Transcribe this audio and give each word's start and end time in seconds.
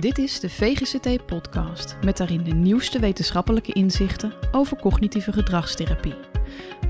Dit 0.00 0.18
is 0.18 0.40
de 0.40 0.50
VGCT-podcast 0.50 1.96
met 2.04 2.16
daarin 2.16 2.44
de 2.44 2.54
nieuwste 2.54 2.98
wetenschappelijke 2.98 3.72
inzichten 3.72 4.32
over 4.52 4.76
cognitieve 4.76 5.32
gedragstherapie. 5.32 6.14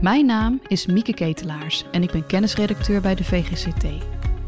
Mijn 0.00 0.26
naam 0.26 0.60
is 0.66 0.86
Mieke 0.86 1.14
Ketelaars 1.14 1.84
en 1.90 2.02
ik 2.02 2.10
ben 2.10 2.26
kennisredacteur 2.26 3.00
bij 3.00 3.14
de 3.14 3.24
VGCT. 3.24 3.84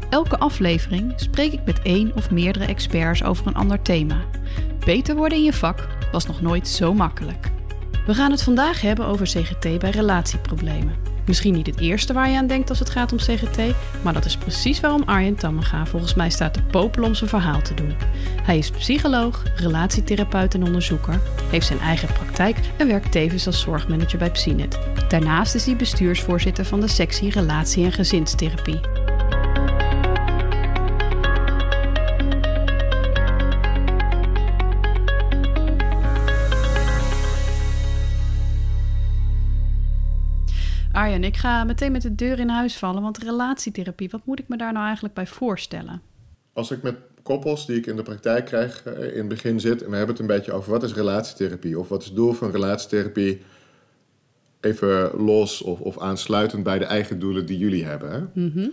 Elke 0.09 0.37
aflevering 0.37 1.13
spreek 1.15 1.53
ik 1.53 1.65
met 1.65 1.81
één 1.81 2.15
of 2.15 2.31
meerdere 2.31 2.65
experts 2.65 3.23
over 3.23 3.47
een 3.47 3.55
ander 3.55 3.81
thema. 3.81 4.25
Beter 4.85 5.15
worden 5.15 5.37
in 5.37 5.43
je 5.43 5.53
vak 5.53 5.87
was 6.11 6.25
nog 6.25 6.41
nooit 6.41 6.67
zo 6.67 6.93
makkelijk. 6.93 7.51
We 8.05 8.13
gaan 8.13 8.31
het 8.31 8.43
vandaag 8.43 8.81
hebben 8.81 9.05
over 9.05 9.25
CGT 9.25 9.79
bij 9.79 9.89
relatieproblemen. 9.89 11.10
Misschien 11.25 11.53
niet 11.53 11.67
het 11.67 11.79
eerste 11.79 12.13
waar 12.13 12.29
je 12.29 12.37
aan 12.37 12.47
denkt 12.47 12.69
als 12.69 12.79
het 12.79 12.89
gaat 12.89 13.11
om 13.11 13.17
CGT, 13.17 13.59
maar 14.01 14.13
dat 14.13 14.25
is 14.25 14.37
precies 14.37 14.79
waarom 14.79 15.03
Arjen 15.05 15.35
Tammenga 15.35 15.85
volgens 15.85 16.13
mij 16.13 16.29
staat 16.29 16.53
te 16.53 16.63
popelen 16.63 17.07
om 17.07 17.15
zijn 17.15 17.29
verhaal 17.29 17.61
te 17.61 17.73
doen. 17.73 17.93
Hij 18.43 18.57
is 18.57 18.69
psycholoog, 18.71 19.43
relatietherapeut 19.55 20.53
en 20.53 20.63
onderzoeker, 20.63 21.19
heeft 21.49 21.65
zijn 21.65 21.79
eigen 21.79 22.13
praktijk 22.13 22.57
en 22.77 22.87
werkt 22.87 23.11
tevens 23.11 23.47
als 23.47 23.61
zorgmanager 23.61 24.19
bij 24.19 24.31
Psinet. 24.31 24.79
Daarnaast 25.07 25.55
is 25.55 25.65
hij 25.65 25.75
bestuursvoorzitter 25.75 26.65
van 26.65 26.79
de 26.79 26.87
sectie 26.87 27.31
Relatie- 27.31 27.85
en 27.85 27.91
Gezinstherapie. 27.91 29.00
Ik 41.23 41.37
ga 41.37 41.63
meteen 41.63 41.91
met 41.91 42.01
de 42.01 42.15
deur 42.15 42.39
in 42.39 42.49
huis 42.49 42.77
vallen, 42.77 43.01
want 43.01 43.17
relatietherapie, 43.17 44.09
wat 44.09 44.25
moet 44.25 44.39
ik 44.39 44.47
me 44.47 44.57
daar 44.57 44.73
nou 44.73 44.85
eigenlijk 44.85 45.13
bij 45.13 45.27
voorstellen? 45.27 46.01
Als 46.53 46.71
ik 46.71 46.81
met 46.81 46.95
koppels 47.23 47.65
die 47.65 47.77
ik 47.77 47.85
in 47.85 47.95
de 47.95 48.03
praktijk 48.03 48.45
krijg 48.45 48.83
eh, 48.83 49.11
in 49.11 49.17
het 49.17 49.27
begin 49.27 49.59
zit 49.59 49.83
en 49.83 49.89
we 49.89 49.95
hebben 49.95 50.15
het 50.15 50.19
een 50.19 50.35
beetje 50.35 50.51
over 50.51 50.71
wat 50.71 50.83
is 50.83 50.93
relatietherapie 50.93 51.79
of 51.79 51.89
wat 51.89 52.01
is 52.01 52.05
het 52.05 52.15
doel 52.15 52.33
van 52.33 52.51
relatietherapie, 52.51 53.41
even 54.59 55.11
los 55.17 55.61
of, 55.61 55.79
of 55.79 55.99
aansluitend 55.99 56.63
bij 56.63 56.79
de 56.79 56.85
eigen 56.85 57.19
doelen 57.19 57.45
die 57.45 57.57
jullie 57.57 57.85
hebben. 57.85 58.11
Hè? 58.11 58.41
Mm 58.41 58.71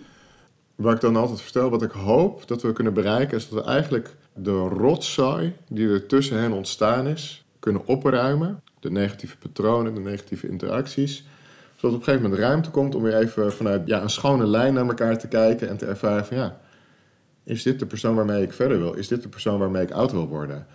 Waar 0.75 0.95
ik 0.95 1.01
dan 1.01 1.15
altijd 1.15 1.41
vertel, 1.41 1.69
wat 1.69 1.81
ik 1.81 1.91
hoop 1.91 2.47
dat 2.47 2.61
we 2.61 2.73
kunnen 2.73 2.93
bereiken, 2.93 3.37
is 3.37 3.49
dat 3.49 3.63
we 3.63 3.69
eigenlijk 3.69 4.15
de 4.33 4.57
rotzooi 4.57 5.53
die 5.69 5.89
er 5.89 6.05
tussen 6.05 6.39
hen 6.39 6.51
ontstaan 6.51 7.07
is, 7.07 7.45
kunnen 7.59 7.81
opruimen. 7.85 8.61
De 8.79 8.91
negatieve 8.91 9.37
patronen, 9.37 9.93
de 9.93 9.99
negatieve 9.99 10.47
interacties 10.47 11.25
zodat 11.79 11.95
op 11.95 12.01
een 12.01 12.03
gegeven 12.03 12.29
moment 12.29 12.41
ruimte 12.41 12.69
komt 12.69 12.95
om 12.95 13.03
weer 13.03 13.17
even 13.17 13.53
vanuit 13.53 13.81
ja, 13.87 14.01
een 14.01 14.09
schone 14.09 14.47
lijn 14.47 14.73
naar 14.73 14.87
elkaar 14.87 15.17
te 15.17 15.27
kijken 15.27 15.69
en 15.69 15.77
te 15.77 15.85
ervaren 15.85 16.25
van 16.25 16.37
ja, 16.37 16.59
is 17.43 17.63
dit 17.63 17.79
de 17.79 17.85
persoon 17.85 18.15
waarmee 18.15 18.43
ik 18.43 18.53
verder 18.53 18.79
wil? 18.79 18.93
Is 18.93 19.07
dit 19.07 19.21
de 19.21 19.29
persoon 19.29 19.59
waarmee 19.59 19.83
ik 19.83 19.91
oud 19.91 20.11
wil 20.11 20.27
worden? 20.27 20.67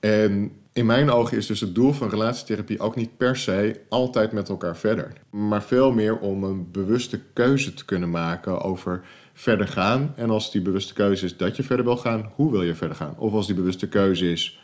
En 0.00 0.52
in 0.72 0.86
mijn 0.86 1.10
ogen 1.10 1.36
is 1.36 1.46
dus 1.46 1.60
het 1.60 1.74
doel 1.74 1.92
van 1.92 2.08
relatietherapie 2.08 2.80
ook 2.80 2.96
niet 2.96 3.16
per 3.16 3.36
se 3.36 3.80
altijd 3.88 4.32
met 4.32 4.48
elkaar 4.48 4.76
verder. 4.76 5.12
Maar 5.30 5.62
veel 5.62 5.92
meer 5.92 6.18
om 6.18 6.44
een 6.44 6.70
bewuste 6.70 7.20
keuze 7.32 7.74
te 7.74 7.84
kunnen 7.84 8.10
maken 8.10 8.60
over 8.60 9.04
verder 9.32 9.68
gaan. 9.68 10.12
En 10.16 10.30
als 10.30 10.50
die 10.50 10.62
bewuste 10.62 10.92
keuze 10.92 11.24
is 11.24 11.36
dat 11.36 11.56
je 11.56 11.62
verder 11.62 11.84
wil 11.84 11.96
gaan, 11.96 12.30
hoe 12.34 12.50
wil 12.50 12.62
je 12.62 12.74
verder 12.74 12.96
gaan? 12.96 13.14
Of 13.18 13.32
als 13.32 13.46
die 13.46 13.54
bewuste 13.54 13.88
keuze 13.88 14.30
is, 14.30 14.60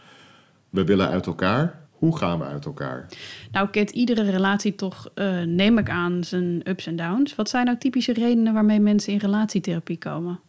we 0.71 0.85
willen 0.85 1.09
uit 1.09 1.27
elkaar, 1.27 1.89
hoe 2.01 2.17
gaan 2.17 2.39
we 2.39 2.45
uit 2.45 2.65
elkaar? 2.65 3.07
Nou, 3.53 3.69
kent 3.69 3.91
iedere 3.91 4.31
relatie 4.31 4.75
toch, 4.75 5.11
uh, 5.15 5.43
neem 5.43 5.79
ik 5.79 5.91
aan, 5.91 6.25
zijn 6.25 6.61
ups 6.69 6.87
en 6.87 6.97
downs. 6.97 7.35
Wat 7.35 7.49
zijn 7.49 7.65
nou 7.65 7.79
typische 7.79 8.13
redenen 8.13 8.55
waarmee 8.55 8.81
mensen 8.81 9.13
in 9.13 9.19
relatietherapie 9.19 9.99
komen? 9.99 10.41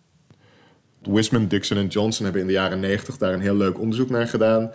Wisman, 1.02 1.48
Dixon 1.48 1.78
en 1.78 1.88
Johnson 1.88 2.24
hebben 2.24 2.42
in 2.42 2.48
de 2.48 2.54
jaren 2.54 2.80
90 2.80 3.18
daar 3.18 3.34
een 3.34 3.42
heel 3.42 3.56
leuk 3.56 3.80
onderzoek 3.80 4.10
naar 4.10 4.28
gedaan. 4.28 4.72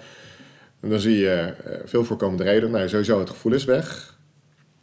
En 0.81 0.89
dan 0.91 1.01
zie 1.01 1.17
je 1.17 1.55
uh, 1.67 1.75
veel 1.85 2.05
voorkomende 2.05 2.45
redenen. 2.45 2.71
Nou, 2.71 2.89
sowieso 2.89 3.19
het 3.19 3.31
gevoel 3.31 3.53
is 3.53 3.65
weg. 3.65 4.19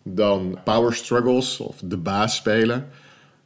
Dan 0.04 0.60
power 0.64 0.94
struggles 0.94 1.60
of 1.60 1.82
de 1.84 1.98
baas 1.98 2.36
spelen. 2.36 2.88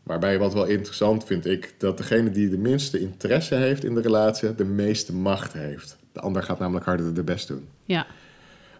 Waarbij 0.03 0.39
wat 0.39 0.53
wel 0.53 0.65
interessant 0.65 1.25
vind 1.25 1.45
ik, 1.45 1.73
dat 1.77 1.97
degene 1.97 2.31
die 2.31 2.49
de 2.49 2.57
minste 2.57 2.99
interesse 2.99 3.55
heeft 3.55 3.83
in 3.83 3.95
de 3.95 4.01
relatie, 4.01 4.55
de 4.55 4.65
meeste 4.65 5.13
macht 5.13 5.53
heeft. 5.53 5.97
De 6.11 6.19
ander 6.19 6.43
gaat 6.43 6.59
namelijk 6.59 6.85
harder 6.85 7.13
de 7.13 7.23
best 7.23 7.47
doen. 7.47 7.67
Ja 7.85 8.05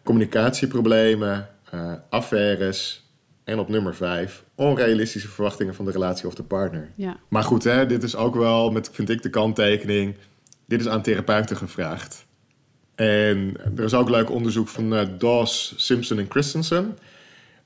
communicatieproblemen, 0.08 1.48
uh, 1.74 1.94
affaires. 2.10 3.06
En 3.44 3.60
op 3.60 3.70
nummer 3.70 3.96
vijf, 3.96 4.44
onrealistische 4.56 5.28
verwachtingen 5.28 5.76
van 5.76 5.86
de 5.86 5.92
relatie 5.92 6.28
of 6.28 6.36
de 6.36 6.44
partner. 6.44 6.92
Ja. 6.96 7.18
Maar 7.28 7.44
goed, 7.44 7.64
hè, 7.64 7.86
dit 7.86 8.04
is 8.04 8.16
ook 8.16 8.36
wel, 8.36 8.72
met, 8.72 8.90
vind 8.94 9.10
ik, 9.10 9.22
de 9.22 9.30
kanttekening. 9.30 10.16
Dit 10.66 10.80
is 10.80 10.88
aan 10.88 11.02
therapeuten 11.02 11.58
gevraagd. 11.58 12.26
En 12.96 13.54
er 13.78 13.84
is 13.84 13.94
ook 13.94 14.10
leuk 14.10 14.32
onderzoek 14.32 14.68
van 14.68 14.94
uh, 14.94 15.02
Dawes, 15.18 15.74
Simpson 15.76 16.20
en 16.20 16.30
Christensen. 16.30 16.98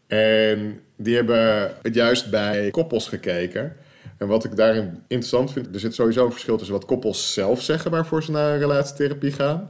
En 0.08 0.80
die 0.98 1.16
hebben 1.16 1.72
het 1.82 1.96
juist 1.96 2.30
bij 2.30 2.70
koppels 2.72 3.08
gekeken. 3.08 3.76
En 4.18 4.28
wat 4.28 4.44
ik 4.44 4.56
daarin 4.56 5.04
interessant 5.08 5.52
vind, 5.52 5.74
er 5.74 5.80
zit 5.80 5.96
sowieso 5.96 6.26
een 6.26 6.32
verschil 6.32 6.58
tussen 6.58 6.76
wat 6.76 6.86
koppels 6.86 7.34
zelf 7.34 7.62
zeggen 7.62 7.92
waarvoor 7.92 8.24
ze 8.24 8.32
naar 8.32 8.58
relatietherapie 8.58 9.32
gaan 9.32 9.70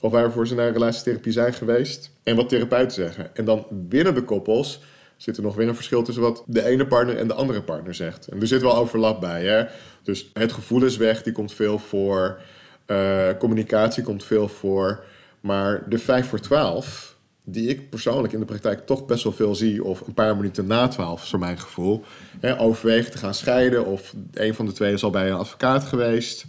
of 0.00 0.12
waarvoor 0.12 0.46
ze 0.46 0.54
naar 0.54 0.72
relatietherapie 0.72 1.32
zijn 1.32 1.54
geweest 1.54 2.10
en 2.22 2.36
wat 2.36 2.48
therapeuten 2.48 2.94
zeggen. 2.94 3.36
En 3.36 3.44
dan 3.44 3.66
binnen 3.70 4.14
de 4.14 4.22
koppels 4.22 4.80
zit 5.16 5.36
er 5.36 5.42
nog 5.42 5.54
weer 5.54 5.68
een 5.68 5.74
verschil 5.74 6.02
tussen 6.02 6.22
wat 6.22 6.42
de 6.46 6.64
ene 6.64 6.86
partner 6.86 7.16
en 7.16 7.28
de 7.28 7.34
andere 7.34 7.62
partner 7.62 7.94
zegt. 7.94 8.26
En 8.26 8.40
er 8.40 8.46
zit 8.46 8.62
wel 8.62 8.76
overlap 8.76 9.20
bij. 9.20 9.44
Hè? 9.44 9.64
Dus 10.02 10.30
het 10.32 10.52
gevoel 10.52 10.84
is 10.84 10.96
weg, 10.96 11.22
die 11.22 11.32
komt 11.32 11.52
veel 11.52 11.78
voor. 11.78 12.40
Uh, 12.86 13.28
communicatie 13.38 14.02
komt 14.02 14.24
veel 14.24 14.48
voor. 14.48 15.04
Maar 15.40 15.88
de 15.88 15.98
5 15.98 16.28
voor 16.28 16.40
12, 16.40 17.16
die 17.44 17.68
ik 17.68 17.90
persoonlijk 17.90 18.32
in 18.32 18.40
de 18.40 18.44
praktijk 18.44 18.86
toch 18.86 19.06
best 19.06 19.24
wel 19.24 19.32
veel 19.32 19.54
zie, 19.54 19.84
of 19.84 20.00
een 20.00 20.14
paar 20.14 20.36
minuten 20.36 20.66
na 20.66 20.88
12, 20.88 21.22
is 21.22 21.30
voor 21.30 21.38
mijn 21.38 21.58
gevoel, 21.58 22.04
hè, 22.40 22.60
overwegen 22.60 23.10
te 23.10 23.18
gaan 23.18 23.34
scheiden, 23.34 23.86
of 23.86 24.14
een 24.32 24.54
van 24.54 24.66
de 24.66 24.72
twee 24.72 24.92
is 24.92 25.04
al 25.04 25.10
bij 25.10 25.30
een 25.30 25.36
advocaat 25.36 25.84
geweest. 25.84 26.46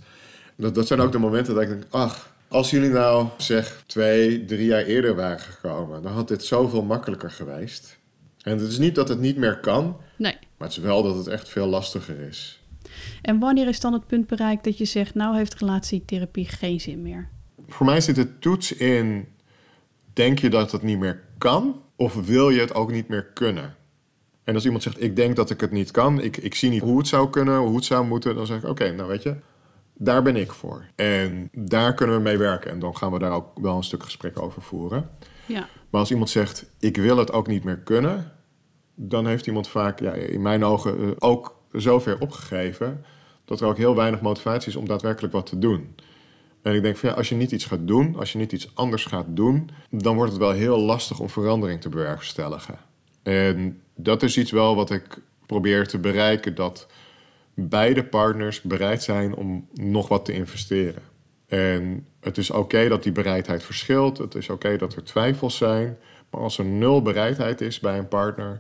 Dat, 0.56 0.76
dat 0.76 0.88
zijn 0.88 1.00
ook 1.00 1.12
de 1.12 1.18
momenten 1.18 1.54
dat 1.54 1.64
ik 1.64 1.70
denk, 1.70 1.84
ach, 1.90 2.30
als 2.48 2.70
jullie 2.70 2.90
nou 2.90 3.28
zeg 3.38 3.84
twee, 3.86 4.46
drie 4.46 4.66
jaar 4.66 4.84
eerder 4.84 5.16
waren 5.16 5.40
gekomen, 5.40 6.02
dan 6.02 6.12
had 6.12 6.28
dit 6.28 6.44
zoveel 6.44 6.84
makkelijker 6.84 7.32
geweest. 7.32 7.98
En 8.42 8.58
het 8.58 8.68
is 8.68 8.78
niet 8.78 8.96
dat 8.96 9.10
het 9.10 9.20
niet 9.20 9.38
meer 9.38 9.60
kan, 9.60 9.98
nee. 10.16 10.38
maar 10.58 10.68
het 10.68 10.78
is 10.78 10.84
wel 10.84 11.04
dat 11.04 11.16
het 11.16 11.28
echt 11.28 11.50
veel 11.50 11.68
lastiger 11.68 12.20
is. 12.20 12.62
En 13.22 13.40
wanneer 13.40 13.68
is 13.68 13.80
dan 13.80 13.94
het 13.94 14.08
punt 14.08 14.28
bereikt 14.28 14.64
dat 14.64 14.78
je 14.78 14.86
zegt, 14.86 15.16
nou 15.16 15.36
heeft 15.36 15.60
relatietherapie 15.60 16.48
geen 16.48 16.82
zin 16.82 17.02
meer? 17.02 17.30
Voor 17.68 17.86
mij 17.86 18.02
zit 18.02 18.16
de 18.16 18.40
toets 18.40 18.72
in, 18.74 19.28
denk 20.14 20.40
je 20.40 20.50
dat 20.50 20.72
het 20.72 20.82
niet 20.82 21.00
meer 21.00 21.24
kan 21.38 21.82
of 21.96 22.26
wil 22.26 22.50
je 22.50 22.60
het 22.60 22.74
ook 22.74 22.92
niet 22.92 23.08
meer 23.08 23.26
kunnen? 23.26 23.76
En 24.44 24.56
als 24.56 24.66
iemand 24.66 24.84
zegt, 24.84 25.02
ik 25.02 25.16
denk 25.16 25.36
dat 25.36 25.50
ik 25.50 25.62
het 25.62 25.72
niet 25.72 25.92
kan, 25.92 26.22
ik, 26.22 26.38
ik 26.38 26.56
zie 26.56 26.70
niet 26.70 26.82
hoe 26.82 26.98
het 26.98 27.08
zou 27.08 27.30
kunnen, 27.30 27.60
hoe 27.60 27.76
het 27.76 27.86
zou 27.86 28.06
moeten, 28.06 28.36
dan 28.36 28.46
zeg 28.46 28.58
ik, 28.58 28.70
oké, 28.70 28.92
nou 28.92 29.08
weet 29.08 29.24
je, 29.24 29.36
daar 29.98 30.24
ben 30.24 30.36
ik 30.36 30.52
voor. 30.52 30.86
En 30.96 31.50
daar 31.54 31.94
kunnen 31.94 32.16
we 32.16 32.22
mee 32.22 32.38
werken. 32.38 32.72
En 32.72 32.80
dan 32.80 32.98
gaan 32.98 33.12
we 33.12 33.20
daar 33.20 33.32
ook 33.32 33.60
wel 33.62 33.78
een 33.78 33.84
stuk 33.84 34.04
gesprek 34.04 34.42
over 34.42 34.62
voeren. 34.62 35.10
Ja. 35.46 35.68
Maar 35.90 36.02
als 36.02 36.12
iemand 36.12 36.30
zegt, 36.30 36.66
ik 36.80 36.98
wil 36.98 37.18
het 37.18 37.32
ook 37.32 37.48
niet 37.48 37.64
meer 37.64 37.78
kunnen, 37.78 38.32
dan 38.96 39.28
heeft 39.28 39.48
iemand 39.48 39.68
vaak, 39.68 40.00
ja, 40.00 40.14
in 40.14 40.42
mijn 40.42 40.64
ogen, 40.66 41.00
eh, 41.00 41.10
ook 41.20 41.56
zover 41.72 42.20
opgegeven 42.20 43.06
dat 43.46 43.62
er 43.62 43.68
ook 43.68 43.78
heel 43.78 43.96
weinig 43.96 44.22
motivatie 44.22 44.70
is 44.70 44.76
om 44.76 44.88
daadwerkelijk 44.88 45.34
wat 45.34 45.46
te 45.46 45.60
doen. 45.60 45.96
En 46.62 46.76
ik 46.76 46.82
denk 46.82 46.98
van 46.98 47.10
ja, 47.10 47.16
als 47.16 47.30
je 47.30 47.36
niet 47.36 47.52
iets 47.52 47.66
gaat 47.66 47.88
doen, 47.88 48.16
als 48.16 48.32
je 48.32 48.38
niet 48.38 48.52
iets 48.52 48.76
anders 48.76 49.06
gaat 49.06 49.26
doen, 49.30 49.70
dan 49.90 50.16
wordt 50.16 50.32
het 50.32 50.42
wel 50.42 50.52
heel 50.52 50.80
lastig 50.80 51.20
om 51.20 51.30
verandering 51.30 51.82
te 51.82 51.90
bewerkstelligen. 51.90 52.78
En 53.24 53.82
dat 53.96 54.24
is 54.24 54.38
iets 54.38 54.52
wel 54.52 54.76
wat 54.76 54.90
ik 54.92 55.22
probeer 55.46 55.88
te 55.88 56.00
bereiken, 56.00 56.56
dat 56.56 56.88
beide 57.60 58.04
partners 58.04 58.62
bereid 58.62 59.04
zijn 59.04 59.36
om 59.36 59.68
nog 59.74 60.08
wat 60.08 60.26
te 60.26 60.34
investeren. 60.34 61.02
En 61.48 62.06
het 62.20 62.38
is 62.38 62.52
oké 62.52 62.88
dat 62.88 63.04
die 63.04 63.12
bereidheid 63.12 63.64
verschilt. 63.64 64.18
Het 64.18 64.36
is 64.36 64.50
oké 64.50 64.78
dat 64.78 64.96
er 64.96 65.04
twijfels 65.04 65.58
zijn. 65.58 65.98
Maar 66.30 66.42
als 66.42 66.58
er 66.58 66.66
nul 66.66 67.02
bereidheid 67.02 67.62
is 67.62 67.80
bij 67.80 67.98
een 67.98 68.08
partner, 68.08 68.60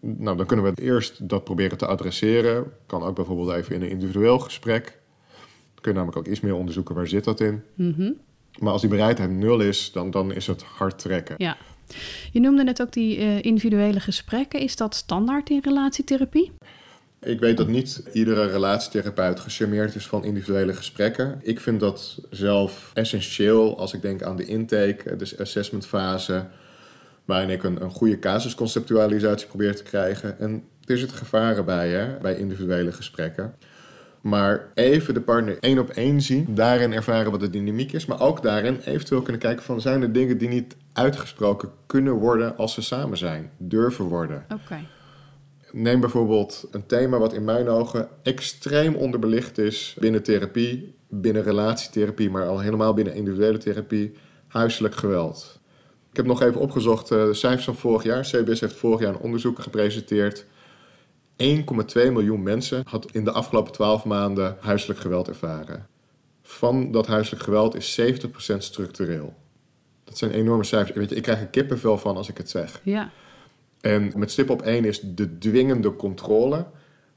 nou, 0.00 0.36
dan 0.36 0.46
kunnen 0.46 0.74
we 0.74 0.82
eerst 0.82 1.28
dat 1.28 1.44
proberen 1.44 1.78
te 1.78 1.86
adresseren. 1.86 2.72
Kan 2.86 3.02
ook 3.02 3.14
bijvoorbeeld 3.14 3.52
even 3.52 3.74
in 3.74 3.82
een 3.82 3.90
individueel 3.90 4.38
gesprek. 4.38 4.84
Dan 5.74 5.80
kun 5.80 5.92
je 5.92 5.98
namelijk 5.98 6.18
ook 6.18 6.26
iets 6.26 6.40
meer 6.40 6.54
onderzoeken 6.54 6.94
waar 6.94 7.08
zit 7.08 7.24
dat 7.24 7.40
in. 7.40 7.62
Mm 7.74 8.16
Maar 8.58 8.72
als 8.72 8.80
die 8.80 8.90
bereidheid 8.90 9.30
nul 9.30 9.60
is, 9.60 9.92
dan, 9.92 10.10
dan 10.10 10.32
is 10.32 10.46
het 10.46 10.62
hard 10.62 10.98
trekken. 10.98 11.34
Ja. 11.38 11.56
Je 12.32 12.40
noemde 12.40 12.64
net 12.64 12.82
ook 12.82 12.92
die 12.92 13.18
uh, 13.18 13.42
individuele 13.42 14.00
gesprekken. 14.00 14.60
Is 14.60 14.76
dat 14.76 14.94
standaard 14.94 15.50
in 15.50 15.60
relatietherapie? 15.64 16.52
Ik 17.24 17.40
weet 17.40 17.56
dat 17.56 17.68
niet 17.68 18.02
iedere 18.12 18.46
relatietherapeut 18.46 19.40
gecharmeerd 19.40 19.94
is 19.94 20.06
van 20.06 20.24
individuele 20.24 20.74
gesprekken. 20.74 21.40
Ik 21.42 21.60
vind 21.60 21.80
dat 21.80 22.20
zelf 22.30 22.90
essentieel 22.94 23.78
als 23.78 23.92
ik 23.92 24.02
denk 24.02 24.22
aan 24.22 24.36
de 24.36 24.44
intake, 24.44 25.16
de 25.16 25.34
assessmentfase, 25.38 26.46
waarin 27.24 27.50
ik 27.50 27.62
een, 27.62 27.82
een 27.82 27.90
goede 27.90 28.18
casusconceptualisatie 28.18 29.46
probeer 29.46 29.76
te 29.76 29.82
krijgen. 29.82 30.38
En 30.38 30.64
er 30.84 30.98
zitten 30.98 31.16
gevaren 31.16 31.64
bij, 31.64 31.88
hè, 31.88 32.18
bij 32.18 32.36
individuele 32.36 32.92
gesprekken. 32.92 33.54
Maar 34.20 34.68
even 34.74 35.14
de 35.14 35.20
partner 35.20 35.58
één 35.60 35.78
op 35.78 35.90
één 35.90 36.20
zien, 36.20 36.46
daarin 36.54 36.92
ervaren 36.92 37.30
wat 37.30 37.40
de 37.40 37.50
dynamiek 37.50 37.92
is, 37.92 38.06
maar 38.06 38.20
ook 38.20 38.42
daarin 38.42 38.80
eventueel 38.84 39.22
kunnen 39.22 39.40
kijken 39.40 39.64
van 39.64 39.80
zijn 39.80 40.02
er 40.02 40.12
dingen 40.12 40.38
die 40.38 40.48
niet 40.48 40.76
uitgesproken 40.92 41.70
kunnen 41.86 42.12
worden 42.12 42.56
als 42.56 42.74
ze 42.74 42.82
samen 42.82 43.18
zijn, 43.18 43.50
durven 43.58 44.04
worden. 44.04 44.44
Oké. 44.52 44.78
Neem 45.72 46.00
bijvoorbeeld 46.00 46.68
een 46.70 46.86
thema 46.86 47.18
wat 47.18 47.32
in 47.32 47.44
mijn 47.44 47.68
ogen 47.68 48.08
extreem 48.22 48.94
onderbelicht 48.94 49.58
is 49.58 49.96
binnen 49.98 50.22
therapie, 50.22 50.94
binnen 51.08 51.42
relatietherapie, 51.42 52.30
maar 52.30 52.46
al 52.46 52.60
helemaal 52.60 52.94
binnen 52.94 53.14
individuele 53.14 53.58
therapie, 53.58 54.12
huiselijk 54.48 54.94
geweld. 54.94 55.60
Ik 56.10 56.16
heb 56.16 56.26
nog 56.26 56.42
even 56.42 56.60
opgezocht 56.60 57.10
uh, 57.10 57.24
de 57.24 57.34
cijfers 57.34 57.64
van 57.64 57.74
vorig 57.74 58.02
jaar. 58.02 58.22
CBS 58.22 58.60
heeft 58.60 58.76
vorig 58.76 59.00
jaar 59.00 59.14
een 59.14 59.20
onderzoek 59.20 59.58
gepresenteerd. 59.58 60.44
1,2 60.44 60.46
miljoen 61.94 62.42
mensen 62.42 62.82
had 62.86 63.12
in 63.12 63.24
de 63.24 63.32
afgelopen 63.32 63.72
12 63.72 64.04
maanden 64.04 64.56
huiselijk 64.60 65.00
geweld 65.00 65.28
ervaren. 65.28 65.86
Van 66.42 66.90
dat 66.90 67.06
huiselijk 67.06 67.42
geweld 67.42 67.74
is 67.74 68.00
70% 68.00 68.56
structureel. 68.58 69.34
Dat 70.04 70.18
zijn 70.18 70.30
enorme 70.30 70.64
cijfers. 70.64 70.98
Weet 70.98 71.08
je, 71.08 71.16
ik 71.16 71.22
krijg 71.22 71.40
er 71.40 71.46
kippenvel 71.46 71.98
van 71.98 72.16
als 72.16 72.28
ik 72.28 72.36
het 72.36 72.50
zeg. 72.50 72.80
Ja. 72.82 73.10
En 73.82 74.12
met 74.16 74.30
stip 74.30 74.50
op 74.50 74.62
één 74.62 74.84
is 74.84 75.00
de 75.00 75.38
dwingende 75.38 75.96
controle. 75.96 76.66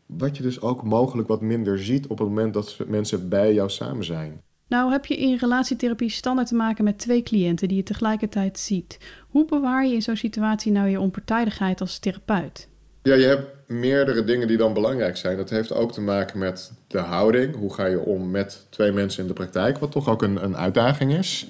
Wat 0.05 0.37
je 0.37 0.43
dus 0.43 0.61
ook 0.61 0.83
mogelijk 0.83 1.27
wat 1.27 1.41
minder 1.41 1.79
ziet 1.79 2.07
op 2.07 2.17
het 2.17 2.27
moment 2.27 2.53
dat 2.53 2.77
mensen 2.87 3.29
bij 3.29 3.53
jou 3.53 3.69
samen 3.69 4.05
zijn. 4.05 4.41
Nou 4.67 4.91
heb 4.91 5.05
je 5.05 5.17
in 5.17 5.37
relatietherapie 5.37 6.09
standaard 6.09 6.47
te 6.47 6.55
maken 6.55 6.83
met 6.83 6.97
twee 6.97 7.23
cliënten 7.23 7.67
die 7.67 7.77
je 7.77 7.83
tegelijkertijd 7.83 8.59
ziet. 8.59 8.97
Hoe 9.29 9.45
bewaar 9.45 9.85
je 9.85 9.93
in 9.93 10.01
zo'n 10.01 10.15
situatie 10.15 10.71
nou 10.71 10.87
je 10.87 10.99
onpartijdigheid 10.99 11.81
als 11.81 11.99
therapeut? 11.99 12.67
Ja, 13.03 13.13
je 13.13 13.25
hebt 13.25 13.47
meerdere 13.67 14.23
dingen 14.23 14.47
die 14.47 14.57
dan 14.57 14.73
belangrijk 14.73 15.17
zijn. 15.17 15.37
Dat 15.37 15.49
heeft 15.49 15.73
ook 15.73 15.91
te 15.91 16.01
maken 16.01 16.39
met 16.39 16.71
de 16.87 16.97
houding. 16.97 17.55
Hoe 17.55 17.73
ga 17.73 17.85
je 17.85 17.99
om 17.99 18.31
met 18.31 18.67
twee 18.69 18.91
mensen 18.91 19.21
in 19.21 19.27
de 19.27 19.33
praktijk, 19.33 19.77
wat 19.77 19.91
toch 19.91 20.09
ook 20.09 20.21
een, 20.21 20.43
een 20.43 20.57
uitdaging 20.57 21.13
is, 21.13 21.47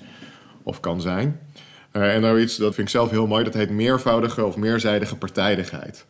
of 0.63 0.79
kan 0.79 1.01
zijn. 1.01 1.39
Uh, 1.95 2.13
en 2.13 2.21
nou 2.21 2.39
iets, 2.39 2.57
dat 2.57 2.75
vind 2.75 2.87
ik 2.87 2.93
zelf 2.93 3.09
heel 3.09 3.27
mooi, 3.27 3.43
dat 3.43 3.53
heet 3.53 3.69
meervoudige 3.69 4.45
of 4.45 4.57
meerzijdige 4.57 5.15
partijdigheid. 5.15 6.05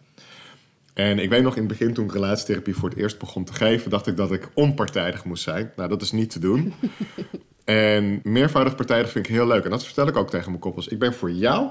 En 0.93 1.19
ik 1.19 1.29
weet 1.29 1.43
nog 1.43 1.55
in 1.55 1.63
het 1.63 1.77
begin, 1.77 1.93
toen 1.93 2.05
ik 2.05 2.13
relatietherapie 2.13 2.75
voor 2.75 2.89
het 2.89 2.97
eerst 2.97 3.19
begon 3.19 3.43
te 3.43 3.53
geven, 3.53 3.89
dacht 3.89 4.07
ik 4.07 4.17
dat 4.17 4.31
ik 4.31 4.49
onpartijdig 4.53 5.25
moest 5.25 5.43
zijn. 5.43 5.71
Nou, 5.75 5.89
dat 5.89 6.01
is 6.01 6.11
niet 6.11 6.29
te 6.29 6.39
doen. 6.39 6.73
en 7.63 8.19
meervoudig 8.23 8.75
partijdig 8.75 9.11
vind 9.11 9.27
ik 9.27 9.33
heel 9.33 9.47
leuk. 9.47 9.63
En 9.63 9.69
dat 9.69 9.85
vertel 9.85 10.07
ik 10.07 10.15
ook 10.15 10.29
tegen 10.29 10.49
mijn 10.49 10.61
koppels. 10.61 10.87
Ik 10.87 10.99
ben 10.99 11.13
voor 11.13 11.31
jou 11.31 11.69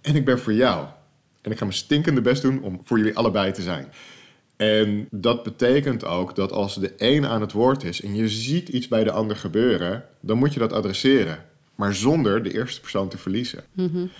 en 0.00 0.16
ik 0.16 0.24
ben 0.24 0.38
voor 0.38 0.52
jou. 0.52 0.86
En 1.42 1.50
ik 1.50 1.58
ga 1.58 1.64
mijn 1.64 1.76
stinkende 1.76 2.20
best 2.20 2.42
doen 2.42 2.62
om 2.62 2.80
voor 2.84 2.98
jullie 2.98 3.16
allebei 3.16 3.52
te 3.52 3.62
zijn. 3.62 3.92
En 4.56 5.08
dat 5.10 5.42
betekent 5.42 6.04
ook 6.04 6.34
dat 6.34 6.52
als 6.52 6.74
de 6.74 6.92
een 6.96 7.26
aan 7.26 7.40
het 7.40 7.52
woord 7.52 7.84
is 7.84 8.02
en 8.02 8.14
je 8.14 8.28
ziet 8.28 8.68
iets 8.68 8.88
bij 8.88 9.04
de 9.04 9.10
ander 9.10 9.36
gebeuren, 9.36 10.04
dan 10.20 10.38
moet 10.38 10.52
je 10.52 10.58
dat 10.58 10.72
adresseren. 10.72 11.38
Maar 11.76 11.94
zonder 11.94 12.42
de 12.42 12.52
eerste 12.52 12.80
persoon 12.80 13.08
te 13.08 13.18
verliezen. 13.18 13.64
Mm 13.72 14.10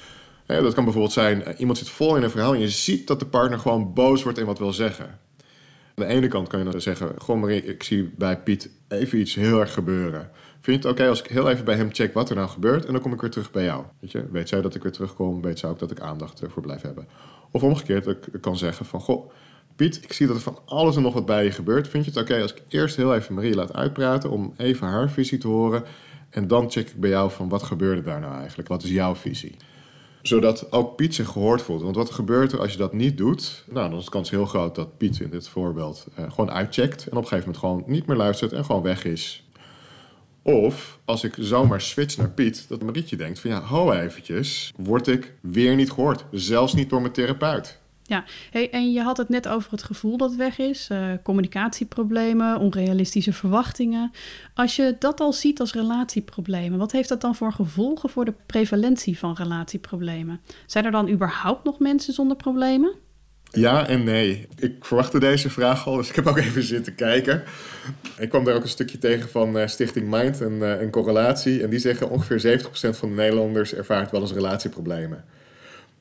dat 0.47 0.75
kan 0.75 0.85
bijvoorbeeld 0.85 1.13
zijn, 1.13 1.45
eh, 1.45 1.61
iemand 1.61 1.79
zit 1.79 1.89
vol 1.89 2.17
in 2.17 2.23
een 2.23 2.31
verhaal 2.31 2.55
en 2.55 2.61
je 2.61 2.69
ziet 2.69 3.07
dat 3.07 3.19
de 3.19 3.27
partner 3.27 3.59
gewoon 3.59 3.93
boos 3.93 4.23
wordt 4.23 4.39
en 4.39 4.47
wat 4.47 4.59
wil 4.59 4.73
zeggen. 4.73 5.05
Aan 5.95 6.07
de 6.07 6.07
ene 6.07 6.29
kant 6.29 6.49
kan 6.49 6.65
je 6.65 6.71
dan 6.71 6.81
zeggen, 6.81 7.15
goh 7.19 7.41
Marie, 7.41 7.65
ik 7.65 7.83
zie 7.83 8.13
bij 8.17 8.39
Piet 8.39 8.71
even 8.89 9.19
iets 9.19 9.35
heel 9.35 9.61
erg 9.61 9.73
gebeuren. 9.73 10.31
Vind 10.61 10.83
je 10.83 10.89
het 10.89 10.99
oké 10.99 11.09
als 11.09 11.23
ik 11.23 11.27
heel 11.27 11.51
even 11.51 11.65
bij 11.65 11.75
hem 11.75 11.93
check 11.93 12.15
wat 12.15 12.31
er 12.31 12.37
nou 12.37 12.49
gebeurt 12.49 12.85
en 12.85 12.93
dan 12.93 13.03
kom 13.03 13.13
ik 13.13 13.21
weer 13.21 13.31
terug 13.31 13.51
bij 13.51 13.65
jou? 13.65 13.85
Weet, 14.01 14.13
je? 14.13 14.27
weet 14.31 14.49
zij 14.49 14.61
dat 14.61 14.75
ik 14.75 14.83
weer 14.83 14.93
terugkom? 14.93 15.43
Weet 15.43 15.59
zij 15.59 15.71
ook 15.71 15.79
dat 15.79 15.91
ik 15.91 16.01
aandacht 16.01 16.41
ervoor 16.41 16.63
blijf 16.63 16.83
hebben? 16.83 17.09
Of 17.51 17.63
omgekeerd, 17.63 18.07
ik 18.07 18.41
kan 18.41 18.57
zeggen 18.57 18.87
van, 18.87 19.01
goh, 19.01 19.31
Piet, 19.77 20.01
ik 20.03 20.13
zie 20.13 20.27
dat 20.27 20.37
er 20.37 20.43
van 20.43 20.59
alles 20.65 20.97
en 20.97 21.03
nog 21.03 21.15
wat 21.15 21.27
bij 21.27 21.45
je 21.45 21.51
gebeurt. 21.51 21.89
Vind 21.89 22.05
je 22.05 22.11
het 22.11 22.21
oké 22.21 22.43
als 22.43 22.53
ik 22.55 22.63
eerst 22.69 22.97
heel 22.97 23.15
even 23.15 23.35
Marie 23.35 23.55
laat 23.55 23.75
uitpraten 23.75 24.31
om 24.31 24.55
even 24.57 24.87
haar 24.87 25.11
visie 25.11 25.39
te 25.39 25.49
horen 25.49 25.85
en 26.31 26.47
dan 26.47 26.71
check 26.71 26.89
ik 26.89 27.01
bij 27.01 27.11
jou 27.11 27.31
van 27.31 27.49
wat 27.49 27.63
gebeurde 27.63 28.03
daar 28.03 28.21
nou 28.21 28.35
eigenlijk? 28.39 28.69
Wat 28.69 28.83
is 28.83 28.91
jouw 28.91 29.15
visie? 29.15 29.57
Zodat 30.23 30.73
ook 30.73 30.97
Piet 30.97 31.15
zich 31.15 31.29
gehoord 31.29 31.63
voelt. 31.63 31.83
Want 31.83 31.97
wat 31.97 32.11
gebeurt 32.11 32.53
er 32.53 32.61
als 32.61 32.73
je 32.73 32.79
dat 32.79 32.93
niet 32.93 33.17
doet? 33.17 33.65
Nou, 33.71 33.91
dan 33.91 33.99
is 33.99 34.05
de 34.05 34.11
kans 34.11 34.31
heel 34.31 34.47
groot 34.47 34.75
dat 34.75 34.97
Piet 34.97 35.21
in 35.21 35.31
dit 35.31 35.49
voorbeeld 35.49 36.07
uh, 36.19 36.31
gewoon 36.31 36.51
uitcheckt. 36.51 37.07
En 37.07 37.17
op 37.17 37.23
een 37.23 37.29
gegeven 37.29 37.39
moment 37.39 37.57
gewoon 37.57 37.85
niet 37.87 38.07
meer 38.07 38.17
luistert 38.17 38.53
en 38.53 38.65
gewoon 38.65 38.83
weg 38.83 39.05
is. 39.05 39.49
Of 40.43 40.99
als 41.05 41.25
ik 41.25 41.35
zomaar 41.39 41.81
switch 41.81 42.17
naar 42.17 42.31
Piet, 42.31 42.69
dat 42.69 42.83
Marietje 42.83 43.17
denkt 43.17 43.39
van 43.39 43.51
ja, 43.51 43.61
ho 43.61 43.93
eventjes, 43.93 44.73
word 44.77 45.07
ik 45.07 45.35
weer 45.41 45.75
niet 45.75 45.91
gehoord. 45.91 46.25
Zelfs 46.31 46.75
niet 46.75 46.91
door 46.91 47.01
mijn 47.01 47.13
therapeut. 47.13 47.79
Ja, 48.07 48.25
hey, 48.51 48.71
en 48.71 48.93
je 48.93 49.01
had 49.01 49.17
het 49.17 49.29
net 49.29 49.49
over 49.49 49.71
het 49.71 49.83
gevoel 49.83 50.17
dat 50.17 50.35
weg 50.35 50.59
is, 50.59 50.89
uh, 50.93 51.13
communicatieproblemen, 51.23 52.59
onrealistische 52.59 53.33
verwachtingen. 53.33 54.11
Als 54.55 54.77
je 54.77 54.97
dat 54.99 55.21
al 55.21 55.33
ziet 55.33 55.61
als 55.61 55.73
relatieproblemen, 55.73 56.79
wat 56.79 56.93
heeft 56.93 57.09
dat 57.09 57.21
dan 57.21 57.35
voor 57.35 57.53
gevolgen 57.53 58.09
voor 58.09 58.25
de 58.25 58.35
prevalentie 58.47 59.19
van 59.19 59.35
relatieproblemen? 59.35 60.41
Zijn 60.67 60.85
er 60.85 60.91
dan 60.91 61.09
überhaupt 61.09 61.65
nog 61.65 61.79
mensen 61.79 62.13
zonder 62.13 62.37
problemen? 62.37 62.95
Ja 63.51 63.87
en 63.87 64.05
nee. 64.05 64.47
Ik 64.59 64.85
verwachtte 64.85 65.19
deze 65.19 65.51
vraag 65.51 65.87
al, 65.87 65.97
dus 65.97 66.09
ik 66.09 66.15
heb 66.15 66.27
ook 66.27 66.39
even 66.39 66.63
zitten 66.63 66.95
kijken. 66.95 67.43
Ik 68.19 68.29
kwam 68.29 68.45
daar 68.45 68.55
ook 68.55 68.63
een 68.63 68.69
stukje 68.69 68.99
tegen 68.99 69.29
van 69.29 69.57
uh, 69.57 69.67
Stichting 69.67 70.11
Mind, 70.11 70.41
een, 70.41 70.59
uh, 70.59 70.81
een 70.81 70.91
correlatie. 70.91 71.63
En 71.63 71.71
die 71.71 71.79
zeggen 71.79 72.11
ongeveer 72.11 72.61
70% 72.61 72.71
van 72.71 73.09
de 73.09 73.15
Nederlanders 73.15 73.75
ervaart 73.75 74.11
wel 74.11 74.21
eens 74.21 74.33
relatieproblemen. 74.33 75.25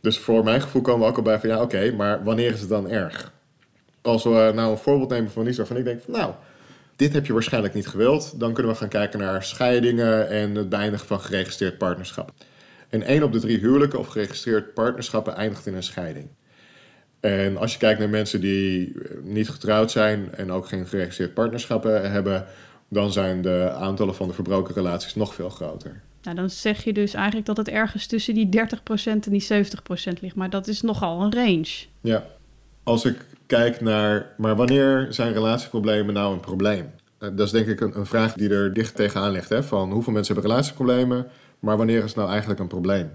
Dus 0.06 0.19
voor 0.19 0.44
mijn 0.44 0.62
gevoel 0.62 0.81
komen 0.81 1.02
we 1.02 1.07
ook 1.07 1.18
al 1.18 1.24
bij 1.24 1.40
van 1.40 1.50
ja, 1.50 1.62
oké, 1.62 1.92
maar 1.92 2.24
wanneer 2.24 2.52
is 2.52 2.60
het 2.60 2.69
dan 2.69 2.90
erg? 2.90 3.31
Als 4.02 4.24
we 4.24 4.52
nou 4.56 4.72
een 4.72 4.78
voorbeeld 4.78 5.10
nemen 5.10 5.31
van 5.31 5.48
iets 5.48 5.57
waarvan 5.57 5.78
ik 5.78 5.84
denk 5.84 6.07
nou, 6.07 6.34
dit 6.96 7.13
heb 7.13 7.25
je 7.25 7.34
waarschijnlijk 7.34 7.74
niet 7.74 7.88
gewild, 7.88 8.40
dan 8.40 8.54
kunnen 8.54 8.72
we 8.72 8.78
gaan 8.78 8.90
kijken 8.90 9.19
naar 9.19 9.44
scheidingen 9.44 10.30
en 10.30 10.56
het 10.56 10.69
beëindigen 10.69 11.07
van 11.07 11.19
geregistreerd 11.19 11.78
partnerschap. 11.78 12.31
En 12.90 13.04
één 13.04 13.24
op 13.24 13.31
de 13.31 13.40
drie 13.40 13.60
huwelijken 13.60 14.00
of 14.00 14.07
geregistreerd 14.07 14.74
partnerschappen 14.74 15.36
eindigt 15.36 15.66
in 15.66 15.75
een 15.75 15.84
scheiding. 15.84 16.28
En 17.19 17.57
als 17.57 17.74
je 17.74 17.80
kijkt 17.80 18.00
naar 18.00 18.10
mensen 18.10 18.42
die 18.42 18.96
niet 19.22 19.50
getrouwd 19.50 19.92
zijn 19.92 20.36
en 20.36 20.52
ook 20.52 20.68
geen 20.68 20.88
geregistreerd 20.88 21.34
partnerschappen 21.34 22.12
hebben, 22.12 22.46
dan 22.90 23.12
zijn 23.12 23.42
de 23.42 23.72
aantallen 23.72 24.16
van 24.16 24.28
de 24.28 24.34
verbroken 24.34 24.74
relaties 24.74 25.16
nog 25.16 25.34
veel 25.34 25.50
groter. 25.50 26.02
Nou, 26.25 26.38
dan 26.38 26.50
zeg 26.50 26.83
je 26.83 26.94
dus 26.94 27.13
eigenlijk 27.13 27.45
dat 27.45 27.57
het 27.57 27.69
ergens 27.69 28.07
tussen 28.07 28.33
die 28.33 28.50
30% 28.50 28.60
en 29.06 29.22
die 29.31 29.48
70% 29.54 30.19
ligt. 30.22 30.36
Maar 30.36 30.50
dat 30.50 30.68
is 30.68 30.81
nogal 30.81 31.22
een 31.22 31.33
range. 31.33 31.86
Ja. 32.01 32.25
Als 32.83 33.06
ik 33.06 33.25
kijk 33.45 33.81
naar, 33.81 34.33
maar 34.38 34.56
wanneer 34.56 35.07
zijn 35.09 35.33
relatieproblemen 35.33 36.14
nou 36.14 36.33
een 36.33 36.40
probleem? 36.40 36.92
Eh, 37.18 37.30
dat 37.33 37.45
is 37.45 37.52
denk 37.52 37.68
ik 37.68 37.81
een, 37.81 37.97
een 37.97 38.06
vraag 38.06 38.33
die 38.33 38.49
er 38.49 38.73
dicht 38.73 38.95
tegenaan 38.95 39.31
ligt. 39.31 39.49
Hè? 39.49 39.64
Van 39.64 39.92
hoeveel 39.92 40.14
mensen 40.14 40.33
hebben 40.33 40.52
relatieproblemen, 40.52 41.28
maar 41.59 41.78
wanneer 41.78 41.97
is 41.97 42.04
het 42.04 42.16
nou 42.16 42.30
eigenlijk 42.30 42.59
een 42.59 42.68
probleem? 42.68 43.09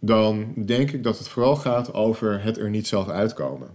Dan 0.00 0.52
denk 0.66 0.90
ik 0.90 1.02
dat 1.02 1.18
het 1.18 1.28
vooral 1.28 1.56
gaat 1.56 1.94
over 1.94 2.42
het 2.42 2.58
er 2.58 2.70
niet 2.70 2.86
zelf 2.86 3.08
uitkomen. 3.08 3.68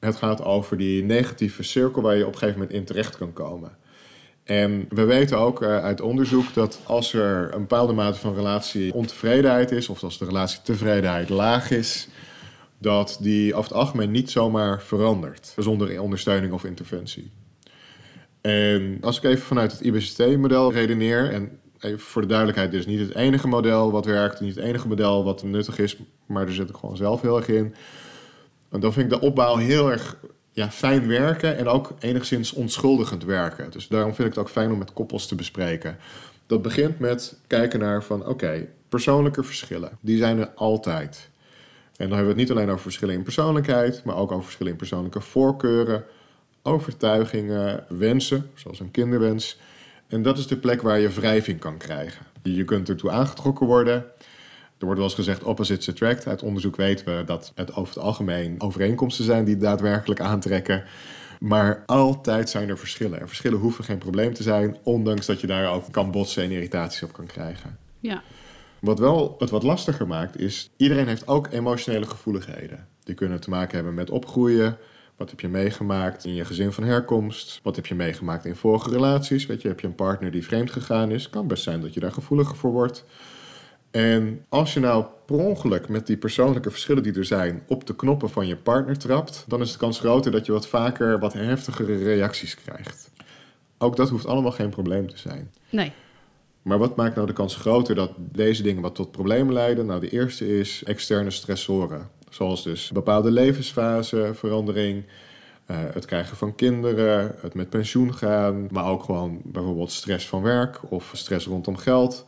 Het 0.00 0.16
gaat 0.16 0.42
over 0.42 0.76
die 0.76 1.04
negatieve 1.04 1.62
cirkel 1.62 2.02
waar 2.02 2.16
je 2.16 2.26
op 2.26 2.32
een 2.32 2.38
gegeven 2.38 2.60
moment 2.60 2.76
in 2.76 2.84
terecht 2.84 3.16
kan 3.16 3.32
komen. 3.32 3.70
En 4.48 4.86
we 4.88 5.04
weten 5.04 5.38
ook 5.38 5.62
uh, 5.62 5.84
uit 5.84 6.00
onderzoek 6.00 6.54
dat 6.54 6.80
als 6.84 7.12
er 7.12 7.54
een 7.54 7.60
bepaalde 7.60 7.92
mate 7.92 8.18
van 8.18 8.34
relatie 8.34 8.94
ontevredenheid 8.94 9.70
is, 9.70 9.88
of 9.88 10.02
als 10.02 10.18
de 10.18 10.24
relatietevredenheid 10.24 11.28
laag 11.28 11.70
is, 11.70 12.08
dat 12.78 13.18
die 13.20 13.54
over 13.54 13.70
het 13.70 13.78
algemeen 13.78 14.10
niet 14.10 14.30
zomaar 14.30 14.82
verandert 14.82 15.54
zonder 15.56 16.00
ondersteuning 16.00 16.52
of 16.52 16.64
interventie. 16.64 17.30
En 18.40 18.98
als 19.00 19.16
ik 19.16 19.24
even 19.24 19.44
vanuit 19.44 19.72
het 19.72 19.80
IBCT-model 19.80 20.72
redeneer, 20.72 21.32
en 21.32 21.60
even 21.80 21.98
voor 21.98 22.22
de 22.22 22.28
duidelijkheid, 22.28 22.70
dit 22.70 22.80
is 22.80 22.86
niet 22.86 23.00
het 23.00 23.14
enige 23.14 23.48
model 23.48 23.90
wat 23.90 24.04
werkt, 24.04 24.40
niet 24.40 24.54
het 24.54 24.64
enige 24.64 24.88
model 24.88 25.24
wat 25.24 25.42
nuttig 25.42 25.78
is, 25.78 25.96
maar 26.26 26.46
daar 26.46 26.54
zit 26.54 26.68
ik 26.68 26.76
gewoon 26.76 26.96
zelf 26.96 27.20
heel 27.20 27.36
erg 27.36 27.48
in. 27.48 27.74
Dan 28.70 28.92
vind 28.92 29.12
ik 29.12 29.20
de 29.20 29.26
opbouw 29.26 29.56
heel 29.56 29.90
erg 29.90 30.16
ja, 30.58 30.70
fijn 30.70 31.08
werken 31.08 31.56
en 31.56 31.68
ook 31.68 31.94
enigszins 31.98 32.52
onschuldigend 32.52 33.24
werken. 33.24 33.70
Dus 33.70 33.88
daarom 33.88 34.14
vind 34.14 34.28
ik 34.28 34.34
het 34.34 34.44
ook 34.44 34.50
fijn 34.50 34.72
om 34.72 34.78
met 34.78 34.92
koppels 34.92 35.26
te 35.26 35.34
bespreken. 35.34 35.96
Dat 36.46 36.62
begint 36.62 36.98
met 36.98 37.38
kijken 37.46 37.80
naar 37.80 38.02
van 38.02 38.26
oké, 38.26 38.66
persoonlijke 38.88 39.42
verschillen. 39.42 39.90
Die 40.00 40.18
zijn 40.18 40.38
er 40.38 40.50
altijd. 40.54 41.28
En 41.96 42.08
dan 42.08 42.16
hebben 42.16 42.34
we 42.34 42.40
het 42.40 42.48
niet 42.48 42.50
alleen 42.50 42.70
over 42.70 42.82
verschillen 42.82 43.14
in 43.14 43.22
persoonlijkheid, 43.22 44.04
maar 44.04 44.16
ook 44.16 44.32
over 44.32 44.44
verschillen 44.44 44.72
in 44.72 44.78
persoonlijke 44.78 45.20
voorkeuren, 45.20 46.04
overtuigingen, 46.62 47.84
wensen, 47.88 48.50
zoals 48.54 48.80
een 48.80 48.90
kinderwens. 48.90 49.58
En 50.08 50.22
dat 50.22 50.38
is 50.38 50.46
de 50.46 50.56
plek 50.56 50.82
waar 50.82 50.98
je 50.98 51.08
wrijving 51.08 51.58
kan 51.58 51.76
krijgen. 51.76 52.26
Je 52.42 52.64
kunt 52.64 52.88
ertoe 52.88 53.10
aangetrokken 53.10 53.66
worden. 53.66 54.04
Er 54.78 54.84
wordt 54.84 55.00
wel 55.00 55.08
eens 55.08 55.18
gezegd 55.18 55.42
opposites 55.42 55.88
attract. 55.88 56.26
Uit 56.26 56.42
onderzoek 56.42 56.76
weten 56.76 57.16
we 57.16 57.24
dat 57.24 57.52
het 57.54 57.74
over 57.74 57.94
het 57.94 58.02
algemeen 58.02 58.54
overeenkomsten 58.60 59.24
zijn 59.24 59.44
die 59.44 59.56
daadwerkelijk 59.56 60.20
aantrekken. 60.20 60.84
Maar 61.40 61.82
altijd 61.86 62.50
zijn 62.50 62.68
er 62.68 62.78
verschillen. 62.78 63.20
En 63.20 63.28
verschillen 63.28 63.58
hoeven 63.58 63.84
geen 63.84 63.98
probleem 63.98 64.34
te 64.34 64.42
zijn, 64.42 64.76
ondanks 64.82 65.26
dat 65.26 65.40
je 65.40 65.46
daar 65.46 65.72
ook 65.72 65.84
kan 65.90 66.10
botsen 66.10 66.42
en 66.42 66.50
irritaties 66.50 67.02
op 67.02 67.12
kan 67.12 67.26
krijgen. 67.26 67.78
Ja. 68.00 68.22
Wat 68.80 68.98
wel 68.98 69.34
het 69.38 69.50
wat 69.50 69.62
lastiger 69.62 70.06
maakt, 70.06 70.40
is 70.40 70.70
iedereen 70.76 71.06
heeft 71.06 71.28
ook 71.28 71.52
emotionele 71.52 72.06
gevoeligheden. 72.06 72.86
Die 73.02 73.14
kunnen 73.14 73.40
te 73.40 73.50
maken 73.50 73.74
hebben 73.74 73.94
met 73.94 74.10
opgroeien, 74.10 74.78
Wat 75.16 75.30
heb 75.30 75.40
je 75.40 75.48
meegemaakt 75.48 76.24
in 76.24 76.34
je 76.34 76.44
gezin 76.44 76.72
van 76.72 76.84
herkomst? 76.84 77.60
Wat 77.62 77.76
heb 77.76 77.86
je 77.86 77.94
meegemaakt 77.94 78.44
in 78.44 78.56
vorige 78.56 78.90
relaties? 78.90 79.46
Weet 79.46 79.62
je, 79.62 79.68
heb 79.68 79.80
je 79.80 79.86
een 79.86 79.94
partner 79.94 80.30
die 80.30 80.44
vreemd 80.44 80.70
gegaan 80.70 81.10
is? 81.10 81.30
Kan 81.30 81.46
best 81.46 81.62
zijn 81.62 81.80
dat 81.80 81.94
je 81.94 82.00
daar 82.00 82.12
gevoeliger 82.12 82.56
voor 82.56 82.70
wordt. 82.70 83.04
En 83.90 84.44
als 84.48 84.74
je 84.74 84.80
nou 84.80 85.04
per 85.26 85.36
ongeluk 85.36 85.88
met 85.88 86.06
die 86.06 86.16
persoonlijke 86.16 86.70
verschillen 86.70 87.02
die 87.02 87.14
er 87.14 87.24
zijn 87.24 87.62
op 87.66 87.86
de 87.86 87.96
knoppen 87.96 88.30
van 88.30 88.46
je 88.46 88.56
partner 88.56 88.98
trapt, 88.98 89.44
dan 89.46 89.60
is 89.60 89.72
de 89.72 89.78
kans 89.78 89.98
groter 89.98 90.32
dat 90.32 90.46
je 90.46 90.52
wat 90.52 90.68
vaker 90.68 91.18
wat 91.18 91.32
heftigere 91.32 91.96
reacties 91.96 92.54
krijgt. 92.54 93.10
Ook 93.78 93.96
dat 93.96 94.08
hoeft 94.08 94.26
allemaal 94.26 94.52
geen 94.52 94.70
probleem 94.70 95.08
te 95.08 95.18
zijn. 95.18 95.50
Nee. 95.70 95.92
Maar 96.62 96.78
wat 96.78 96.96
maakt 96.96 97.14
nou 97.14 97.26
de 97.26 97.32
kans 97.32 97.56
groter 97.56 97.94
dat 97.94 98.10
deze 98.16 98.62
dingen 98.62 98.82
wat 98.82 98.94
tot 98.94 99.10
problemen 99.10 99.52
leiden? 99.52 99.86
Nou, 99.86 100.00
de 100.00 100.10
eerste 100.10 100.58
is 100.58 100.84
externe 100.84 101.30
stressoren. 101.30 102.08
Zoals 102.30 102.62
dus 102.62 102.90
bepaalde 102.92 103.30
levensfase, 103.30 104.30
verandering, 104.34 105.04
uh, 105.70 105.76
het 105.92 106.04
krijgen 106.04 106.36
van 106.36 106.54
kinderen, 106.54 107.34
het 107.40 107.54
met 107.54 107.70
pensioen 107.70 108.14
gaan, 108.14 108.66
maar 108.70 108.86
ook 108.86 109.02
gewoon 109.02 109.40
bijvoorbeeld 109.44 109.92
stress 109.92 110.28
van 110.28 110.42
werk 110.42 110.80
of 110.90 111.10
stress 111.14 111.46
rondom 111.46 111.76
geld. 111.76 112.26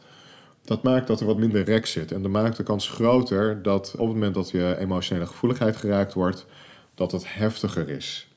Dat 0.64 0.83
maakt 0.83 1.07
dat 1.07 1.21
er 1.21 1.26
wat 1.26 1.38
minder 1.38 1.64
rek 1.64 1.87
zit. 1.87 2.12
En 2.12 2.23
dat 2.23 2.31
maakt 2.31 2.57
de 2.57 2.62
kans 2.62 2.88
groter 2.88 3.62
dat 3.62 3.93
op 3.93 4.07
het 4.07 4.14
moment 4.14 4.35
dat 4.35 4.50
je 4.50 4.76
emotionele 4.79 5.26
gevoeligheid 5.26 5.76
geraakt 5.76 6.14
wordt, 6.14 6.47
dat 6.95 7.12
het 7.12 7.35
heftiger 7.35 7.88
is. 7.88 8.29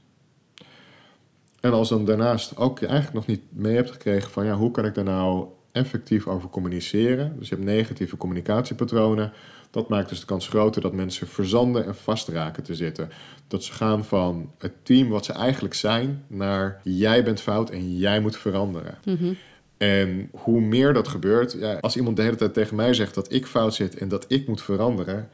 En 1.60 1.72
als 1.72 1.90
dan 1.90 2.06
daarnaast 2.06 2.58
ook 2.58 2.80
je 2.80 2.88
eigenlijk 2.88 3.16
nog 3.16 3.38
niet 3.38 3.42
mee 3.50 3.76
hebt 3.76 3.92
gekregen 3.92 4.32
van 4.32 4.46
ja, 4.46 4.56
hoe 4.56 4.72
kan 4.72 4.86
ik 4.86 4.94
daar 4.94 5.04
nou 5.04 5.48
effectief 5.74 6.28
over 6.28 6.50
communiceren. 6.50 7.36
Dus 7.40 7.50
je 7.50 7.56
hebt 7.56 7.68
negatieve 7.68 8.18
communicatiepatronen. 8.18 9.34
Dat 9.72 9.90
maakt 9.90 10.10
dus 10.10 10.20
de 10.20 10.26
kans 10.26 10.48
groter 10.48 10.82
dat 10.82 10.94
mensen 10.94 11.28
verzanden 11.28 11.86
en 11.86 11.96
vastraken 11.96 12.64
te 12.64 12.76
zitten. 12.76 13.10
Dat 13.48 13.64
ze 13.64 13.74
gaan 13.74 14.06
van 14.06 14.52
het 14.58 14.74
team 14.84 15.10
wat 15.10 15.26
ze 15.26 15.34
eigenlijk 15.34 15.74
zijn 15.74 16.24
naar 16.28 16.82
jij 16.84 17.24
bent 17.24 17.42
fout 17.42 17.70
en 17.70 17.98
jij 17.98 18.20
moet 18.20 18.38
veranderen. 18.38 18.98
Mhm. 19.06 19.34
En 19.84 20.30
hoe 20.32 20.62
meer 20.62 20.94
dat 20.94 21.08
gebeurt, 21.08 21.56
ja, 21.60 21.78
als 21.82 21.96
iemand 21.96 22.16
de 22.16 22.22
hele 22.22 22.36
tijd 22.36 22.54
tegen 22.54 22.76
mij 22.76 22.94
zegt 22.94 23.14
dat 23.14 23.34
ik 23.34 23.46
fout 23.46 23.74
zit 23.74 23.98
en 23.98 24.08
dat 24.08 24.26
ik 24.28 24.48
moet 24.48 24.62
veranderen, 24.62 25.30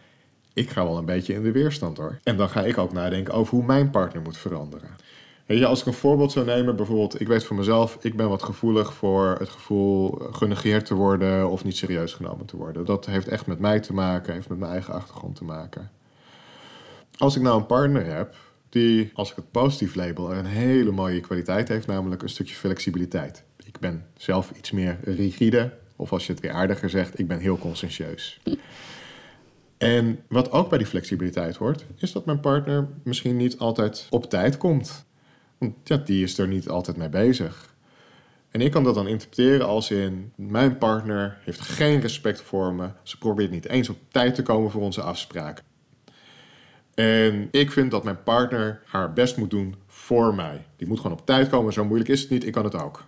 ik 0.53 0.70
ga 0.70 0.84
wel 0.84 0.98
een 0.98 1.06
beetje 1.06 1.34
in 1.34 1.44
de 1.44 1.51
weerstand 1.51 1.98
hoor. 1.98 2.20
En 2.24 2.38
dan 2.38 2.50
ga 2.50 2.63
ik 2.63 2.77
ook 2.77 2.94
nadenken 2.94 3.34
over 3.34 3.56
hoe 3.56 3.65
mijn 3.65 3.89
partner 3.89 4.22
moet 4.22 4.38
veranderen. 4.38 4.89
Als 5.63 5.79
ik 5.79 5.86
een 5.86 5.94
voorbeeld 5.94 6.32
zou 6.32 6.46
nemen, 6.46 6.75
bijvoorbeeld, 6.75 7.22
ik 7.22 7.27
weet 7.27 7.44
van 7.44 7.56
mezelf, 7.56 7.98
ik 8.01 8.15
ben 8.15 8.29
wat 8.29 8.44
gevoelig 8.44 8.94
voor 8.94 9.36
het 9.39 9.50
gevoel 9.50 10.10
genegeerd 10.32 10.86
te 10.86 10.94
worden 10.94 11.50
of 11.50 11.63
niet 11.63 11.77
serieus 11.77 12.13
genomen 12.13 12.46
te 12.46 12.58
worden. 12.58 12.86
Dat 12.86 13.06
heeft 13.06 13.27
echt 13.27 13.46
met 13.46 13.60
mij 13.60 13.79
te 13.79 13.94
maken, 13.94 14.34
heeft 14.34 14.50
met 14.50 14.60
mijn 14.60 14.72
eigen 14.72 14.94
achtergrond 14.94 15.36
te 15.36 15.44
maken. 15.44 15.91
Als 17.18 17.36
ik 17.36 17.41
nou 17.41 17.60
een 17.60 17.65
partner 17.65 18.06
heb 18.06 18.36
die, 18.70 19.12
als 19.13 19.29
ik 19.29 19.36
het 19.36 19.51
positief 19.51 19.96
label, 19.96 20.34
een 20.34 20.46
hele 20.46 20.91
mooie 20.91 21.20
kwaliteit 21.20 21.68
heeft, 21.68 21.88
namelijk 21.88 22.22
een 22.22 22.29
stukje 22.29 22.56
flexibiliteit. 22.56 23.48
Ik 23.79 23.89
ben 23.89 24.05
zelf 24.17 24.51
iets 24.57 24.71
meer 24.71 24.98
rigide, 25.03 25.74
of 25.95 26.12
als 26.12 26.25
je 26.25 26.31
het 26.31 26.41
weer 26.41 26.51
aardiger 26.51 26.89
zegt, 26.89 27.19
ik 27.19 27.27
ben 27.27 27.39
heel 27.39 27.57
conscientieus. 27.57 28.39
En 29.77 30.19
wat 30.27 30.51
ook 30.51 30.69
bij 30.69 30.77
die 30.77 30.88
flexibiliteit 30.88 31.55
hoort, 31.55 31.86
is 31.98 32.12
dat 32.12 32.25
mijn 32.25 32.39
partner 32.39 32.88
misschien 33.03 33.38
niet 33.38 33.57
altijd 33.57 34.07
op 34.09 34.29
tijd 34.29 34.57
komt. 34.57 35.05
Want 35.57 35.75
ja, 35.83 35.98
die 35.98 36.24
is 36.24 36.38
er 36.38 36.48
niet 36.48 36.69
altijd 36.69 36.98
mee 36.98 37.09
bezig. 37.09 37.75
En 38.51 38.62
ik 38.62 38.71
kan 38.71 38.83
dat 38.83 38.95
dan 38.95 39.07
interpreteren 39.07 39.67
als 39.67 39.91
in 39.91 40.31
mijn 40.36 40.77
partner 40.77 41.38
heeft 41.43 41.62
geen 41.62 42.01
respect 42.01 42.41
voor 42.41 42.74
me. 42.74 42.89
Ze 43.03 43.17
probeert 43.17 43.51
niet 43.51 43.67
eens 43.67 43.89
op 43.89 43.98
tijd 44.12 44.36
te 44.36 44.41
komen 44.41 44.71
voor 44.71 44.81
onze 44.81 45.01
afspraken. 45.01 45.63
En 46.93 47.48
ik 47.51 47.71
vind 47.71 47.91
dat 47.91 48.03
mijn 48.03 48.24
partner 48.24 48.81
haar 48.86 49.13
best 49.13 49.38
moet 49.38 49.50
doen 49.50 49.75
voor 49.88 50.36
mij. 50.36 50.65
Die 50.75 50.88
moet 50.88 51.00
gewoon 51.00 51.17
op 51.17 51.25
tijd 51.25 51.50
komen. 51.50 51.74
Zo 51.74 51.86
moeilijk 51.86 52.09
is 52.09 52.21
het 52.21 52.29
niet. 52.29 52.45
Ik 52.45 52.53
kan 52.53 52.63
het 52.63 52.75
ook. 52.75 53.07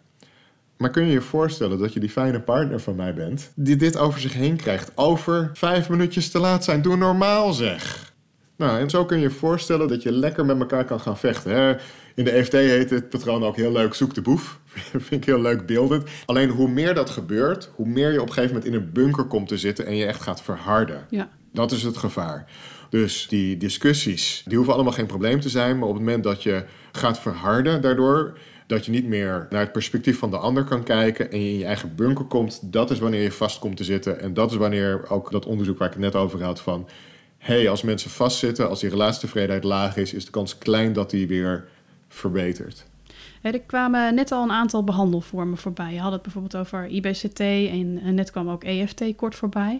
Maar 0.81 0.89
kun 0.89 1.05
je 1.05 1.11
je 1.11 1.21
voorstellen 1.21 1.79
dat 1.79 1.93
je 1.93 2.00
die 2.00 2.09
fijne 2.09 2.39
partner 2.39 2.79
van 2.79 2.95
mij 2.95 3.13
bent, 3.13 3.51
die 3.55 3.75
dit 3.75 3.97
over 3.97 4.19
zich 4.19 4.33
heen 4.33 4.55
krijgt? 4.55 4.91
Over 4.95 5.50
vijf 5.53 5.89
minuutjes 5.89 6.31
te 6.31 6.39
laat 6.39 6.63
zijn. 6.63 6.81
Doe 6.81 6.97
normaal 6.97 7.53
zeg. 7.53 8.13
Nou, 8.55 8.79
en 8.79 8.89
zo 8.89 9.05
kun 9.05 9.17
je 9.17 9.23
je 9.23 9.29
voorstellen 9.29 9.88
dat 9.88 10.03
je 10.03 10.11
lekker 10.11 10.45
met 10.45 10.59
elkaar 10.59 10.85
kan 10.85 11.00
gaan 11.00 11.17
vechten. 11.17 11.51
Hè? 11.51 11.75
In 12.15 12.23
de 12.23 12.31
EFT 12.31 12.51
heet 12.51 12.89
het 12.89 13.09
patroon 13.09 13.43
ook 13.43 13.55
heel 13.55 13.71
leuk 13.71 13.93
zoek 13.93 14.13
de 14.13 14.21
boef. 14.21 14.59
Vind 14.91 15.11
ik 15.11 15.25
heel 15.25 15.41
leuk 15.41 15.65
beeldend. 15.65 16.09
Alleen 16.25 16.50
hoe 16.50 16.69
meer 16.69 16.93
dat 16.93 17.09
gebeurt, 17.09 17.71
hoe 17.75 17.88
meer 17.88 18.11
je 18.11 18.21
op 18.21 18.27
een 18.27 18.33
gegeven 18.33 18.55
moment 18.55 18.73
in 18.73 18.79
een 18.79 18.91
bunker 18.91 19.23
komt 19.23 19.47
te 19.47 19.57
zitten 19.57 19.85
en 19.85 19.95
je 19.95 20.05
echt 20.05 20.21
gaat 20.21 20.41
verharden. 20.41 21.05
Ja. 21.09 21.29
Dat 21.53 21.71
is 21.71 21.83
het 21.83 21.97
gevaar. 21.97 22.45
Dus 22.89 23.27
die 23.27 23.57
discussies, 23.57 24.43
die 24.45 24.55
hoeven 24.55 24.73
allemaal 24.73 24.93
geen 24.93 25.05
probleem 25.05 25.39
te 25.39 25.50
zijn. 25.50 25.79
Maar 25.79 25.88
op 25.88 25.93
het 25.93 26.03
moment 26.03 26.23
dat 26.23 26.43
je 26.43 26.63
gaat 26.91 27.19
verharden 27.19 27.81
daardoor, 27.81 28.38
dat 28.71 28.85
je 28.85 28.91
niet 28.91 29.07
meer 29.07 29.47
naar 29.49 29.61
het 29.61 29.71
perspectief 29.71 30.19
van 30.19 30.29
de 30.29 30.37
ander 30.37 30.63
kan 30.63 30.83
kijken 30.83 31.31
en 31.31 31.43
je 31.43 31.51
in 31.51 31.57
je 31.57 31.65
eigen 31.65 31.95
bunker 31.95 32.25
komt, 32.25 32.59
dat 32.71 32.91
is 32.91 32.99
wanneer 32.99 33.21
je 33.21 33.31
vast 33.31 33.59
komt 33.59 33.77
te 33.77 33.83
zitten. 33.83 34.19
En 34.19 34.33
dat 34.33 34.51
is 34.51 34.57
wanneer 34.57 35.09
ook 35.09 35.31
dat 35.31 35.45
onderzoek 35.45 35.77
waar 35.77 35.87
ik 35.87 35.93
het 35.93 36.03
net 36.03 36.15
over 36.15 36.43
had 36.43 36.61
van, 36.61 36.87
hé, 37.37 37.53
hey, 37.53 37.69
als 37.69 37.81
mensen 37.81 38.09
vastzitten, 38.09 38.69
als 38.69 38.79
die 38.79 38.89
relatietevredenheid 38.89 39.63
laag 39.63 39.97
is, 39.97 40.13
is 40.13 40.25
de 40.25 40.31
kans 40.31 40.57
klein 40.57 40.93
dat 40.93 41.09
die 41.09 41.27
weer 41.27 41.67
verbeterd. 42.07 42.85
er 43.41 43.61
kwamen 43.61 44.15
net 44.15 44.31
al 44.31 44.43
een 44.43 44.51
aantal 44.51 44.83
behandelvormen 44.83 45.57
voorbij. 45.57 45.93
Je 45.93 45.99
had 45.99 46.11
het 46.11 46.21
bijvoorbeeld 46.21 46.55
over 46.55 46.85
IBCT 46.85 47.39
en, 47.39 47.99
en 48.03 48.15
net 48.15 48.31
kwam 48.31 48.49
ook 48.49 48.63
EFT 48.63 49.03
kort 49.15 49.35
voorbij. 49.35 49.79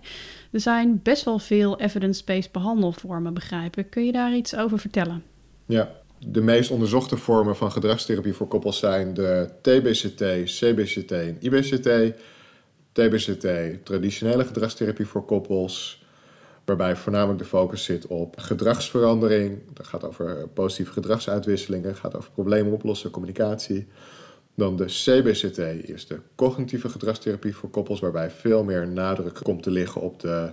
Er 0.52 0.60
zijn 0.60 1.00
best 1.04 1.24
wel 1.26 1.40
veel 1.40 1.80
evidence-based 1.80 2.52
behandelvormen, 2.52 3.34
begrijpen. 3.34 3.90
Kun 3.90 4.06
je 4.06 4.12
daar 4.12 4.36
iets 4.36 4.56
over 4.56 4.80
vertellen? 4.80 5.24
Ja, 5.66 6.01
de 6.28 6.42
meest 6.42 6.72
onderzochte 6.72 7.18
vormen 7.18 7.56
van 7.56 7.72
gedragstherapie 7.72 8.34
voor 8.34 8.48
koppels 8.48 8.80
zijn 8.80 9.14
de 9.14 9.50
TBCT, 9.62 10.24
CBCT 10.44 11.12
en 11.12 11.38
IBCT. 11.40 11.90
TBCT, 12.92 13.48
traditionele 13.86 14.46
gedragstherapie 14.46 15.06
voor 15.06 15.26
koppels 15.26 16.06
waarbij 16.66 16.96
voornamelijk 16.96 17.40
de 17.40 17.46
focus 17.46 17.84
zit 17.84 18.08
op 18.08 18.38
gedragsverandering. 18.38 19.60
Dat 19.74 19.88
gaat 19.88 20.04
over 20.04 20.48
positieve 20.48 20.92
gedragsuitwisselingen, 20.92 21.96
gaat 21.96 22.16
over 22.16 22.32
problemen 22.32 22.74
oplossen, 22.74 23.12
communicatie. 23.12 23.88
Dan 24.56 24.76
de 24.76 24.86
CBCT 24.86 25.58
is 25.90 26.08
de 26.08 26.20
cognitieve 26.36 26.90
gedragstherapie 26.90 27.56
voor 27.56 27.70
koppels, 27.70 28.00
waarbij 28.00 28.32
veel 28.32 28.64
meer 28.64 28.88
nadruk 28.88 29.40
komt 29.44 29.64
te 29.64 29.72
liggen 29.72 30.02
op 30.02 30.20
de 30.20 30.52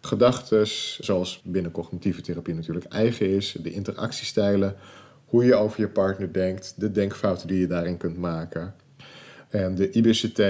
gedachten, 0.00 0.66
zoals 1.00 1.40
binnen 1.44 1.70
cognitieve 1.70 2.20
therapie 2.20 2.54
natuurlijk 2.54 2.86
eigen 2.86 3.28
is, 3.28 3.56
de 3.62 3.72
interactiestijlen, 3.72 4.76
hoe 5.26 5.44
je 5.44 5.54
over 5.54 5.80
je 5.80 5.88
partner 5.88 6.32
denkt, 6.32 6.74
de 6.76 6.92
denkfouten 6.92 7.48
die 7.48 7.60
je 7.60 7.66
daarin 7.66 7.96
kunt 7.96 8.16
maken. 8.16 8.74
En 9.48 9.74
de 9.74 9.90
IBCT 9.90 10.42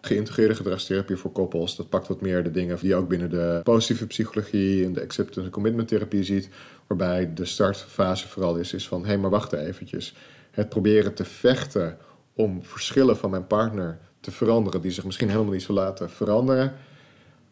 geïntegreerde 0.00 0.54
gedragstherapie 0.54 1.16
voor 1.16 1.32
koppels. 1.32 1.76
Dat 1.76 1.88
pakt 1.88 2.08
wat 2.08 2.20
meer 2.20 2.42
de 2.42 2.50
dingen 2.50 2.78
die 2.78 2.88
je 2.88 2.94
ook 2.94 3.08
binnen 3.08 3.30
de 3.30 3.60
positieve 3.62 4.06
psychologie 4.06 4.84
en 4.84 4.92
de 4.92 5.02
acceptance 5.02 5.40
en 5.40 5.50
commitment 5.50 5.88
therapie 5.88 6.24
ziet. 6.24 6.48
Waarbij 6.86 7.34
de 7.34 7.44
startfase 7.44 8.28
vooral 8.28 8.56
is, 8.56 8.72
is 8.72 8.88
van 8.88 9.00
hé, 9.00 9.06
hey, 9.06 9.18
maar 9.18 9.30
wacht 9.30 9.52
eventjes. 9.52 10.14
Het 10.50 10.68
proberen 10.68 11.14
te 11.14 11.24
vechten 11.24 11.98
om 12.34 12.64
verschillen 12.64 13.16
van 13.16 13.30
mijn 13.30 13.46
partner 13.46 13.98
te 14.20 14.30
veranderen, 14.30 14.80
die 14.80 14.90
zich 14.90 15.04
misschien 15.04 15.28
helemaal 15.28 15.52
niet 15.52 15.62
zo 15.62 15.72
laten 15.72 16.10
veranderen. 16.10 16.72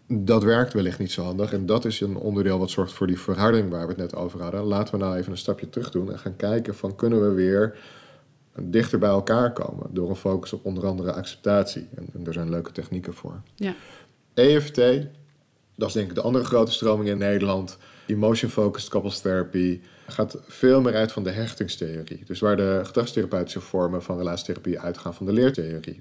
Dat 0.09 0.43
werkt 0.43 0.73
wellicht 0.73 0.99
niet 0.99 1.13
zo 1.13 1.23
handig. 1.23 1.53
En 1.53 1.67
dat 1.67 1.85
is 1.85 2.01
een 2.01 2.17
onderdeel 2.17 2.59
wat 2.59 2.71
zorgt 2.71 2.93
voor 2.93 3.07
die 3.07 3.21
verharding 3.21 3.71
waar 3.71 3.83
we 3.83 3.89
het 3.89 3.97
net 3.97 4.15
over 4.15 4.43
hadden. 4.43 4.65
Laten 4.65 4.95
we 4.95 5.05
nou 5.05 5.17
even 5.17 5.33
een 5.33 5.39
stapje 5.39 5.69
terug 5.69 5.91
doen 5.91 6.13
en 6.13 6.19
gaan 6.19 6.37
kijken 6.37 6.75
van 6.75 6.97
kunnen 6.97 7.29
we 7.29 7.35
weer 7.35 7.79
dichter 8.61 8.99
bij 8.99 9.09
elkaar 9.09 9.53
komen 9.53 9.87
door 9.91 10.11
een 10.11 10.17
focus 10.17 10.53
op 10.53 10.65
onder 10.65 10.87
andere 10.87 11.13
acceptatie. 11.13 11.89
En, 11.95 12.07
en 12.15 12.25
daar 12.25 12.33
zijn 12.33 12.51
leuke 12.51 12.73
technieken 12.73 13.15
voor. 13.15 13.41
Ja. 13.55 13.75
EFT, 14.35 14.77
dat 15.75 15.89
is 15.89 15.93
denk 15.93 16.09
ik 16.09 16.15
de 16.15 16.21
andere 16.21 16.45
grote 16.45 16.73
stroming 16.73 17.09
in 17.09 17.19
Nederland. 17.19 17.79
Emotion 18.07 18.51
Focused 18.51 18.91
Couples 18.91 19.19
Therapy 19.19 19.81
gaat 20.07 20.39
veel 20.47 20.81
meer 20.81 20.95
uit 20.95 21.13
van 21.13 21.25
de 21.25 21.31
hechtingstheorie. 21.31 22.23
Dus 22.25 22.41
waar 22.41 22.57
de 22.57 22.81
gedragstherapeutische 22.85 23.61
vormen 23.61 24.03
van 24.03 24.17
relatietherapie 24.17 24.81
uitgaan 24.81 25.15
van 25.15 25.27
de 25.27 25.33
leertheorie. 25.33 26.01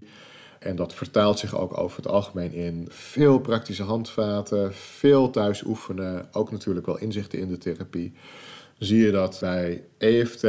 En 0.65 0.75
dat 0.75 0.93
vertaalt 0.93 1.39
zich 1.39 1.57
ook 1.57 1.77
over 1.77 1.97
het 1.97 2.07
algemeen 2.07 2.53
in 2.53 2.87
veel 2.89 3.39
praktische 3.39 3.83
handvaten, 3.83 4.73
veel 4.73 5.29
thuis 5.29 5.63
oefenen, 5.63 6.27
ook 6.31 6.51
natuurlijk 6.51 6.85
wel 6.85 6.97
inzichten 6.97 7.39
in 7.39 7.47
de 7.47 7.57
therapie 7.57 8.13
zie 8.77 9.05
je 9.05 9.11
dat 9.11 9.37
bij 9.39 9.83
EFT 9.97 10.41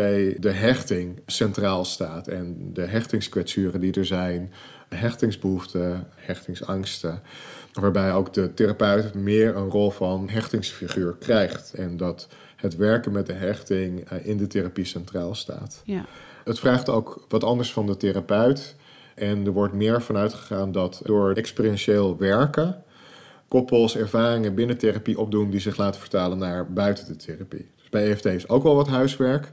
de 0.43 0.51
hechting 0.53 1.21
centraal 1.27 1.85
staat. 1.85 2.29
En 2.29 2.71
de 2.73 2.83
hechtingskwetsuren 2.83 3.81
die 3.81 3.93
er 3.93 4.07
zijn, 4.07 4.53
hechtingsbehoeften, 4.89 6.09
hechtingsangsten. 6.15 7.23
Waarbij 7.73 8.13
ook 8.13 8.33
de 8.33 8.55
therapeut 8.55 9.15
meer 9.15 9.57
een 9.57 9.71
rol 9.71 9.91
van 9.91 10.29
hechtingsfiguur 10.29 11.17
krijgt. 11.19 11.75
En 11.75 11.97
dat 11.97 12.29
het 12.57 12.77
werken 12.77 13.13
met 13.13 13.27
de 13.27 13.33
hechting 13.33 14.09
eh, 14.09 14.27
in 14.27 14.37
de 14.37 14.47
therapie 14.47 14.85
centraal 14.85 15.35
staat. 15.35 15.83
Ja. 15.85 16.05
Het 16.45 16.59
vraagt 16.59 16.89
ook 16.89 17.25
wat 17.29 17.45
anders 17.45 17.73
van 17.73 17.87
de 17.87 17.97
therapeut. 17.97 18.77
En 19.17 19.47
er 19.47 19.53
wordt 19.53 19.75
meer 19.75 20.03
vanuit 20.03 20.35
gegaan 20.35 20.73
dat 20.73 21.01
door 21.05 21.33
experientieel 21.33 22.17
werken 22.17 22.85
koppels 23.49 23.97
ervaringen 23.97 24.55
binnen 24.55 24.79
therapie 24.79 25.19
opdoen 25.19 25.51
die 25.51 25.61
zich 25.61 25.77
laten 25.77 26.01
vertalen 26.01 26.39
naar 26.39 26.73
buiten 26.73 27.07
de 27.07 27.17
therapie. 27.17 27.71
Dus 27.77 27.89
bij 27.89 28.11
EFT 28.11 28.25
is 28.25 28.49
ook 28.49 28.63
wel 28.63 28.75
wat 28.75 28.89
huiswerk. 28.89 29.53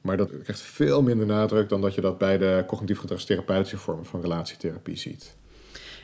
Maar 0.00 0.16
dat 0.16 0.30
krijgt 0.42 0.60
veel 0.60 1.02
minder 1.02 1.26
nadruk 1.26 1.68
dan 1.68 1.80
dat 1.80 1.94
je 1.94 2.00
dat 2.00 2.18
bij 2.18 2.38
de 2.38 2.64
cognitief 2.66 2.98
gedragstherapeutische 2.98 3.76
vormen 3.76 4.04
van 4.04 4.20
relatietherapie 4.20 4.96
ziet. 4.96 5.36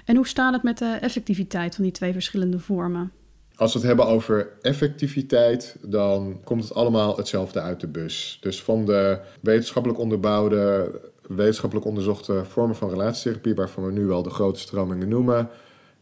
En 0.04 0.16
hoe 0.16 0.26
staat 0.26 0.52
het 0.52 0.62
met 0.62 0.78
de 0.78 0.98
effectiviteit 1.00 1.74
van 1.74 1.84
die 1.84 1.92
twee 1.92 2.12
verschillende 2.12 2.58
vormen? 2.58 3.12
Als 3.54 3.72
we 3.72 3.78
het 3.78 3.88
hebben 3.88 4.06
over 4.06 4.48
effectiviteit, 4.60 5.76
dan 5.82 6.40
komt 6.44 6.62
het 6.62 6.74
allemaal 6.74 7.16
hetzelfde 7.16 7.60
uit 7.60 7.80
de 7.80 7.86
bus. 7.86 8.38
Dus 8.40 8.62
van 8.62 8.84
de 8.84 9.20
wetenschappelijk 9.40 10.00
onderbouwde, 10.00 10.90
wetenschappelijk 11.28 11.86
onderzochte 11.86 12.44
vormen 12.44 12.76
van 12.76 12.88
relatietherapie, 12.88 13.54
waarvan 13.54 13.84
we 13.84 13.92
nu 13.92 14.06
wel 14.06 14.22
de 14.22 14.30
grote 14.30 14.60
stromingen 14.60 15.08
noemen, 15.08 15.50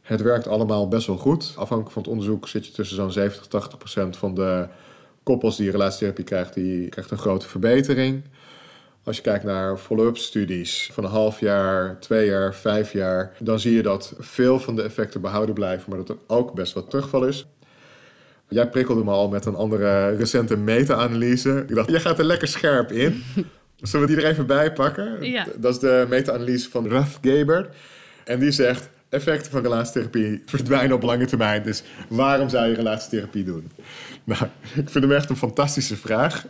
het 0.03 0.23
werkt 0.23 0.49
allemaal 0.49 0.89
best 0.89 1.07
wel 1.07 1.17
goed. 1.17 1.53
Afhankelijk 1.57 1.91
van 1.91 2.03
het 2.03 2.11
onderzoek 2.11 2.49
zit 2.49 2.67
je 2.67 2.73
tussen 2.73 2.97
zo'n 2.97 3.13
70 3.13 3.47
80 3.47 3.79
procent 3.79 4.17
van 4.17 4.35
de 4.35 4.69
koppels 5.23 5.57
die 5.57 5.71
relatietherapie 5.71 6.25
krijgt, 6.25 6.55
die 6.55 6.89
krijgt 6.89 7.11
een 7.11 7.19
grote 7.19 7.49
verbetering. 7.49 8.23
Als 9.05 9.17
je 9.17 9.23
kijkt 9.23 9.45
naar 9.45 9.79
follow-up 9.79 10.17
studies 10.17 10.91
van 10.93 11.05
een 11.05 11.11
half 11.11 11.41
jaar, 11.41 12.01
twee 12.01 12.27
jaar, 12.27 12.55
vijf 12.55 12.93
jaar, 12.93 13.37
dan 13.39 13.61
zie 13.61 13.75
je 13.75 13.83
dat 13.83 14.15
veel 14.19 14.59
van 14.61 14.77
de 14.77 14.83
effecten 14.83 15.21
behouden 15.21 15.55
blijven, 15.55 15.91
maar 15.91 15.99
dat 15.99 16.09
er 16.09 16.17
ook 16.27 16.55
best 16.55 16.73
wat 16.73 16.91
terugval 16.91 17.25
is. 17.25 17.47
Jij 18.49 18.69
prikkelde 18.69 19.05
me 19.05 19.11
al 19.11 19.29
met 19.29 19.45
een 19.45 19.55
andere 19.55 20.17
recente 20.17 20.57
meta-analyse. 20.57 21.65
Ik 21.69 21.75
dacht, 21.75 21.91
jij 21.91 22.01
gaat 22.01 22.19
er 22.19 22.25
lekker 22.25 22.49
scherp 22.49 22.93
in. 22.93 23.23
Zullen 23.81 24.07
we 24.07 24.15
die 24.15 24.25
er 24.25 24.31
even 24.31 24.47
bij 24.47 24.73
pakken? 24.73 25.31
Ja. 25.31 25.47
Dat 25.57 25.75
is 25.75 25.81
de 25.81 26.07
meta-analyse 26.09 26.71
van 26.71 26.89
Ruth 26.89 27.19
Gaber. 27.23 27.69
En 28.25 28.39
die 28.39 28.51
zegt, 28.51 28.89
effecten 29.09 29.51
van 29.51 29.63
relatietherapie 29.63 30.43
verdwijnen 30.47 30.97
op 30.97 31.03
lange 31.03 31.27
termijn. 31.27 31.63
Dus 31.63 31.83
waarom 32.09 32.49
zou 32.49 32.67
je 32.67 32.75
relatietherapie 32.75 33.45
doen? 33.45 33.71
Nou, 34.25 34.43
ik 34.75 34.91
vind 34.91 35.05
hem 35.05 35.13
echt 35.13 35.31
een 35.31 35.37
fantastische 35.37 35.97
vraag. 35.97 36.47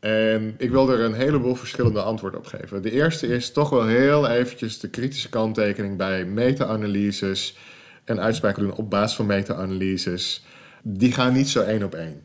En 0.00 0.54
ik 0.58 0.70
wil 0.70 0.90
er 0.90 1.00
een 1.00 1.14
heleboel 1.14 1.54
verschillende 1.54 2.02
antwoorden 2.02 2.40
op 2.40 2.46
geven. 2.46 2.82
De 2.82 2.90
eerste 2.90 3.26
is 3.26 3.52
toch 3.52 3.70
wel 3.70 3.86
heel 3.86 4.28
eventjes 4.28 4.80
de 4.80 4.88
kritische 4.88 5.28
kanttekening 5.28 5.96
bij 5.96 6.24
meta-analyses 6.24 7.56
en 8.04 8.20
uitspraken 8.20 8.62
doen 8.62 8.74
op 8.74 8.90
basis 8.90 9.16
van 9.16 9.26
meta-analyses. 9.26 10.44
Die 10.82 11.12
gaan 11.12 11.32
niet 11.32 11.48
zo 11.48 11.60
één 11.60 11.82
op 11.82 11.94
één. 11.94 12.22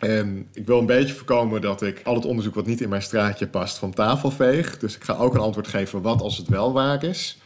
En 0.00 0.48
ik 0.52 0.66
wil 0.66 0.78
een 0.78 0.86
beetje 0.86 1.14
voorkomen 1.14 1.60
dat 1.60 1.82
ik 1.82 2.00
al 2.04 2.14
het 2.14 2.24
onderzoek 2.24 2.54
wat 2.54 2.66
niet 2.66 2.80
in 2.80 2.88
mijn 2.88 3.02
straatje 3.02 3.46
past 3.46 3.78
van 3.78 3.92
tafel 3.92 4.30
veeg. 4.30 4.78
Dus 4.78 4.96
ik 4.96 5.04
ga 5.04 5.14
ook 5.14 5.34
een 5.34 5.40
antwoord 5.40 5.68
geven 5.68 6.02
wat 6.02 6.20
als 6.20 6.36
het 6.36 6.48
wel 6.48 6.72
waar 6.72 7.04
is. 7.04 7.38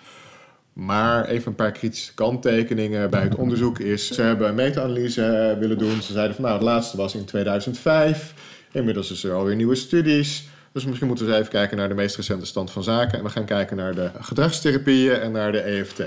Maar 0.73 1.25
even 1.25 1.49
een 1.49 1.54
paar 1.54 1.73
kritische 1.73 2.14
kanttekeningen 2.14 3.11
bij 3.11 3.23
het 3.23 3.34
onderzoek 3.34 3.78
is... 3.78 4.06
ze 4.06 4.23
hebben 4.23 4.49
een 4.49 4.54
meta-analyse 4.54 5.56
willen 5.58 5.78
doen. 5.78 6.02
Ze 6.02 6.12
zeiden 6.12 6.34
van 6.34 6.44
nou, 6.44 6.56
het 6.56 6.64
laatste 6.64 6.96
was 6.96 7.14
in 7.14 7.25
2005. 7.25 8.34
Inmiddels 8.73 9.11
is 9.11 9.25
er 9.25 9.34
alweer 9.34 9.56
nieuwe 9.56 9.75
studies. 9.75 10.49
Dus 10.73 10.84
misschien 10.84 11.08
moeten 11.08 11.26
we 11.26 11.34
even 11.34 11.49
kijken 11.49 11.76
naar 11.76 11.88
de 11.88 11.94
meest 11.94 12.16
recente 12.16 12.46
stand 12.46 12.70
van 12.70 12.82
zaken. 12.82 13.18
En 13.18 13.25
we 13.25 13.30
gaan 13.30 13.44
kijken 13.44 13.76
naar 13.76 13.94
de 13.94 14.11
gedragstherapieën 14.20 15.14
en 15.14 15.32
naar 15.32 15.52
de 15.52 15.61
EFT. 15.61 16.02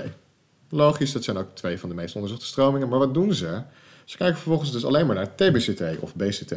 Logisch, 0.70 1.12
dat 1.12 1.24
zijn 1.24 1.36
ook 1.36 1.54
twee 1.54 1.78
van 1.78 1.88
de 1.88 1.94
meest 1.94 2.14
onderzochte 2.14 2.46
stromingen. 2.46 2.88
Maar 2.88 2.98
wat 2.98 3.14
doen 3.14 3.34
ze? 3.34 3.62
Ze 4.08 4.16
kijken 4.16 4.36
vervolgens 4.36 4.72
dus 4.72 4.84
alleen 4.84 5.06
maar 5.06 5.14
naar 5.14 5.34
TBCT 5.34 5.82
of 6.00 6.14
BCT. 6.14 6.54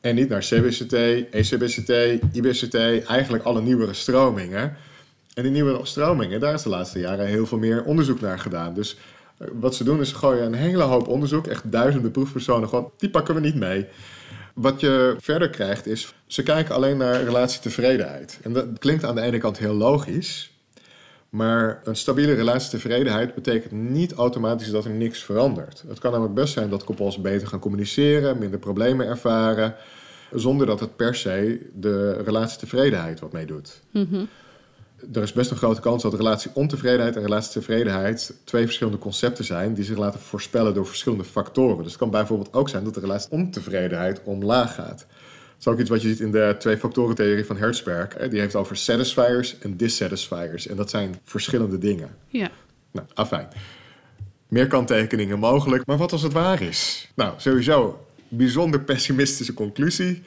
En 0.00 0.14
niet 0.14 0.28
naar 0.28 0.40
CBCT, 0.40 0.92
ECBCT, 1.30 1.88
IBCT, 2.32 2.74
eigenlijk 3.04 3.44
alle 3.44 3.62
nieuwere 3.62 3.92
stromingen. 3.92 4.76
En 5.34 5.42
die 5.42 5.52
nieuwe 5.52 5.80
stromingen, 5.82 6.40
daar 6.40 6.54
is 6.54 6.62
de 6.62 6.68
laatste 6.68 6.98
jaren 6.98 7.26
heel 7.26 7.46
veel 7.46 7.58
meer 7.58 7.84
onderzoek 7.84 8.20
naar 8.20 8.38
gedaan. 8.38 8.74
Dus 8.74 8.96
eh, 9.36 9.48
wat 9.52 9.74
ze 9.74 9.84
doen 9.84 10.00
is 10.00 10.08
ze 10.08 10.14
gooien 10.14 10.46
een 10.46 10.54
hele 10.54 10.82
hoop 10.82 11.08
onderzoek, 11.08 11.46
echt 11.46 11.72
duizenden 11.72 12.10
proefpersonen, 12.10 12.68
gewoon, 12.68 12.90
die 12.98 13.10
pakken 13.10 13.34
we 13.34 13.40
niet 13.40 13.54
mee. 13.54 13.86
Wat 14.54 14.80
je 14.80 15.16
verder 15.18 15.50
krijgt 15.50 15.86
is, 15.86 16.14
ze 16.26 16.42
kijken 16.42 16.74
alleen 16.74 16.96
naar 16.96 17.22
relatietevredenheid. 17.22 18.38
En 18.42 18.52
dat 18.52 18.66
klinkt 18.78 19.04
aan 19.04 19.14
de 19.14 19.20
ene 19.20 19.38
kant 19.38 19.58
heel 19.58 19.74
logisch, 19.74 20.53
maar 21.34 21.80
een 21.84 21.96
stabiele 21.96 22.32
relatietevredenheid 22.32 23.34
betekent 23.34 23.72
niet 23.72 24.12
automatisch 24.12 24.70
dat 24.70 24.84
er 24.84 24.90
niks 24.90 25.22
verandert. 25.22 25.84
Het 25.88 25.98
kan 25.98 26.10
namelijk 26.10 26.34
best 26.34 26.52
zijn 26.52 26.70
dat 26.70 26.84
koppels 26.84 27.20
beter 27.20 27.48
gaan 27.48 27.58
communiceren, 27.58 28.38
minder 28.38 28.58
problemen 28.58 29.06
ervaren, 29.06 29.74
zonder 30.32 30.66
dat 30.66 30.80
het 30.80 30.96
per 30.96 31.14
se 31.14 31.70
de 31.72 32.12
relatietevredenheid 32.12 33.20
wat 33.20 33.32
meedoet. 33.32 33.80
Mhm. 33.90 34.24
Er 35.12 35.22
is 35.22 35.32
best 35.32 35.50
een 35.50 35.56
grote 35.56 35.80
kans 35.80 36.02
dat 36.02 36.14
relatieontevredenheid 36.14 37.16
en 37.16 37.22
relatietevredenheid 37.22 38.34
twee 38.44 38.64
verschillende 38.64 38.98
concepten 38.98 39.44
zijn 39.44 39.74
die 39.74 39.84
zich 39.84 39.96
laten 39.96 40.20
voorspellen 40.20 40.74
door 40.74 40.86
verschillende 40.86 41.24
factoren. 41.24 41.82
Dus 41.82 41.92
het 41.92 42.00
kan 42.00 42.10
bijvoorbeeld 42.10 42.52
ook 42.52 42.68
zijn 42.68 42.84
dat 42.84 42.94
de 42.94 43.00
relatieontevredenheid 43.00 44.20
omlaag 44.24 44.74
gaat. 44.74 45.06
Is 45.64 45.70
ook 45.72 45.78
iets 45.78 45.90
wat 45.90 46.02
je 46.02 46.08
ziet 46.08 46.20
in 46.20 46.30
de 46.30 46.56
twee 46.58 46.76
factoren 46.76 47.14
theorie 47.14 47.44
van 47.44 47.56
Herzberg. 47.56 48.14
hè. 48.18 48.28
Die 48.28 48.40
heeft 48.40 48.54
over 48.54 48.76
satisfiers 48.76 49.58
en 49.58 49.76
dissatisfiers. 49.76 50.66
En 50.66 50.76
dat 50.76 50.90
zijn 50.90 51.14
verschillende 51.24 51.78
dingen. 51.78 52.16
Ja. 52.28 52.50
Nou, 52.90 53.06
afijn. 53.14 53.48
Meer 54.48 54.66
kanttekeningen 54.66 55.38
mogelijk. 55.38 55.86
Maar 55.86 55.96
wat 55.96 56.12
als 56.12 56.22
het 56.22 56.32
waar 56.32 56.62
is? 56.62 57.10
Nou, 57.14 57.34
sowieso 57.36 58.06
bijzonder 58.28 58.80
pessimistische 58.80 59.54
conclusie. 59.54 60.22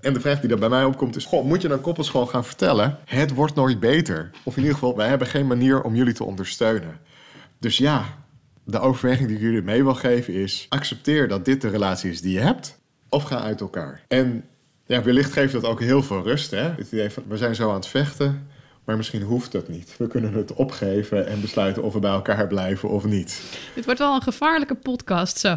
En 0.00 0.12
de 0.12 0.20
vraag 0.20 0.40
die 0.40 0.48
daar 0.48 0.58
bij 0.58 0.68
mij 0.68 0.84
opkomt 0.84 1.16
is... 1.16 1.24
Goh, 1.24 1.44
moet 1.44 1.62
je 1.62 1.68
dan 1.68 1.80
koppels 1.80 2.10
gewoon 2.10 2.28
gaan 2.28 2.44
vertellen... 2.44 2.98
het 3.04 3.34
wordt 3.34 3.54
nooit 3.54 3.80
beter. 3.80 4.30
Of 4.44 4.52
in 4.56 4.62
ieder 4.62 4.74
geval, 4.78 4.96
wij 4.96 5.08
hebben 5.08 5.26
geen 5.26 5.46
manier 5.46 5.82
om 5.82 5.94
jullie 5.94 6.14
te 6.14 6.24
ondersteunen. 6.24 6.98
Dus 7.58 7.78
ja, 7.78 8.04
de 8.64 8.78
overweging 8.78 9.28
die 9.28 9.36
ik 9.36 9.42
jullie 9.42 9.62
mee 9.62 9.82
wil 9.82 9.94
geven 9.94 10.34
is... 10.34 10.66
accepteer 10.68 11.28
dat 11.28 11.44
dit 11.44 11.60
de 11.60 11.68
relatie 11.68 12.10
is 12.10 12.20
die 12.20 12.32
je 12.32 12.40
hebt... 12.40 12.78
of 13.08 13.22
ga 13.22 13.40
uit 13.40 13.60
elkaar. 13.60 14.04
En 14.08 14.44
ja, 14.92 15.02
wellicht 15.02 15.32
geeft 15.32 15.52
dat 15.52 15.64
ook 15.64 15.80
heel 15.80 16.02
veel 16.02 16.22
rust. 16.22 16.50
Hè? 16.50 16.62
Het 16.62 16.92
idee 16.92 17.10
van, 17.10 17.22
we 17.28 17.36
zijn 17.36 17.54
zo 17.54 17.68
aan 17.68 17.74
het 17.74 17.86
vechten... 17.86 18.48
maar 18.84 18.96
misschien 18.96 19.22
hoeft 19.22 19.52
dat 19.52 19.68
niet. 19.68 19.94
We 19.98 20.06
kunnen 20.06 20.32
het 20.32 20.52
opgeven 20.52 21.26
en 21.26 21.40
besluiten 21.40 21.82
of 21.82 21.92
we 21.92 21.98
bij 21.98 22.10
elkaar 22.10 22.46
blijven 22.46 22.88
of 22.88 23.04
niet. 23.04 23.42
Dit 23.74 23.84
wordt 23.84 24.00
wel 24.00 24.14
een 24.14 24.22
gevaarlijke 24.22 24.74
podcast 24.74 25.38
zo. 25.38 25.48